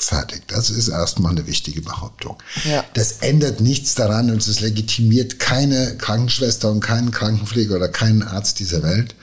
[0.00, 0.48] Fertig.
[0.48, 2.42] Das ist erstmal eine wichtige Behauptung.
[2.64, 2.84] Ja.
[2.94, 8.60] Das ändert nichts daran und es legitimiert keine Krankenschwester und keinen Krankenpfleger oder keinen Arzt
[8.60, 9.14] dieser Welt,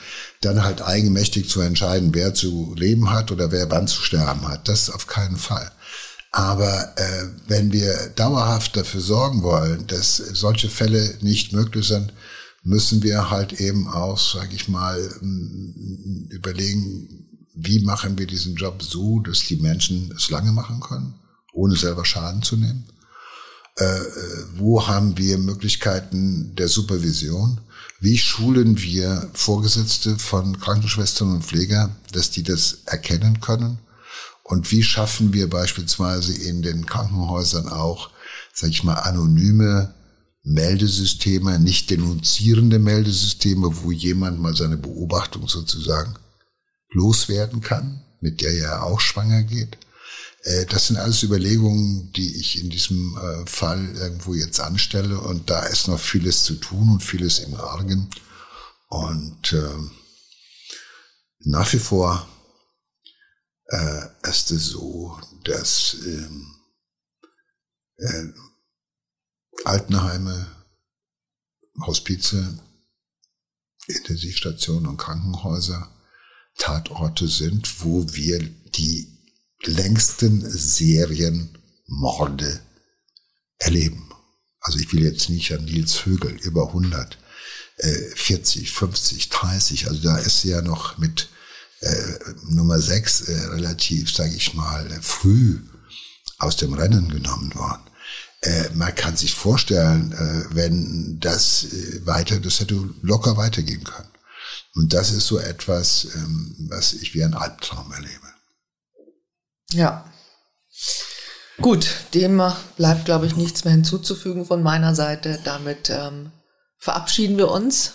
[0.41, 4.67] dann halt eigenmächtig zu entscheiden, wer zu leben hat oder wer wann zu sterben hat.
[4.67, 5.71] Das auf keinen Fall.
[6.31, 12.13] Aber äh, wenn wir dauerhaft dafür sorgen wollen, dass solche Fälle nicht möglich sind,
[12.67, 14.99] müssen wir halt eben auch, sage ich mal,
[16.29, 21.15] überlegen, wie machen wir diesen Job so, dass die Menschen es lange machen können,
[21.53, 22.85] ohne selber Schaden zu nehmen.
[23.77, 27.61] Äh, äh, wo haben wir Möglichkeiten der Supervision?
[28.01, 33.79] Wie schulen wir Vorgesetzte von Krankenschwestern und Pfleger, dass die das erkennen können?
[34.43, 38.09] Und wie schaffen wir beispielsweise in den Krankenhäusern auch,
[38.53, 39.93] sag ich mal, anonyme
[40.49, 46.15] Meldesysteme, nicht denunzierende Meldesysteme, wo jemand mal seine Beobachtung sozusagen
[46.89, 49.77] loswerden kann, mit der er auch schwanger geht.
[50.43, 55.49] Äh, das sind alles Überlegungen, die ich in diesem äh, Fall irgendwo jetzt anstelle und
[55.49, 58.09] da ist noch vieles zu tun und vieles im Argen.
[58.87, 59.77] Und äh,
[61.39, 62.25] nach wie vor
[63.65, 66.55] äh, ist es so, dass ähm,
[67.97, 68.23] äh,
[69.65, 70.47] Altenheime,
[71.85, 72.57] Hospize,
[73.87, 75.91] Intensivstationen und Krankenhäuser
[76.57, 79.07] Tatorte sind, wo wir die
[79.63, 82.61] längsten Serienmorde
[83.59, 84.11] erleben.
[84.59, 87.17] Also ich will jetzt nicht an Nils Vögel über 100,
[87.77, 91.29] äh, 40, 50, 30, also da ist ja noch mit
[91.81, 92.13] äh,
[92.49, 95.59] Nummer 6 äh, relativ, sage ich mal, früh
[96.39, 97.83] aus dem Rennen genommen worden.
[98.41, 104.09] Äh, man kann sich vorstellen, äh, wenn das äh, weiter, das hätte locker weitergehen können.
[104.75, 108.27] Und das ist so etwas, ähm, was ich wie ein Albtraum erlebe.
[109.71, 110.05] Ja.
[111.59, 112.41] Gut, dem
[112.75, 115.39] bleibt, glaube ich, nichts mehr hinzuzufügen von meiner Seite.
[115.43, 116.31] Damit ähm,
[116.77, 117.93] verabschieden wir uns.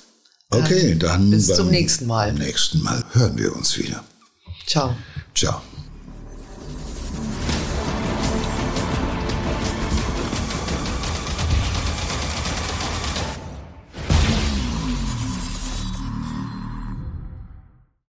[0.51, 2.29] Okay, dann bis zum nächsten Mal.
[2.29, 4.05] Beim nächsten Mal hören wir uns wieder.
[4.67, 4.97] Ciao.
[5.35, 5.63] Ciao.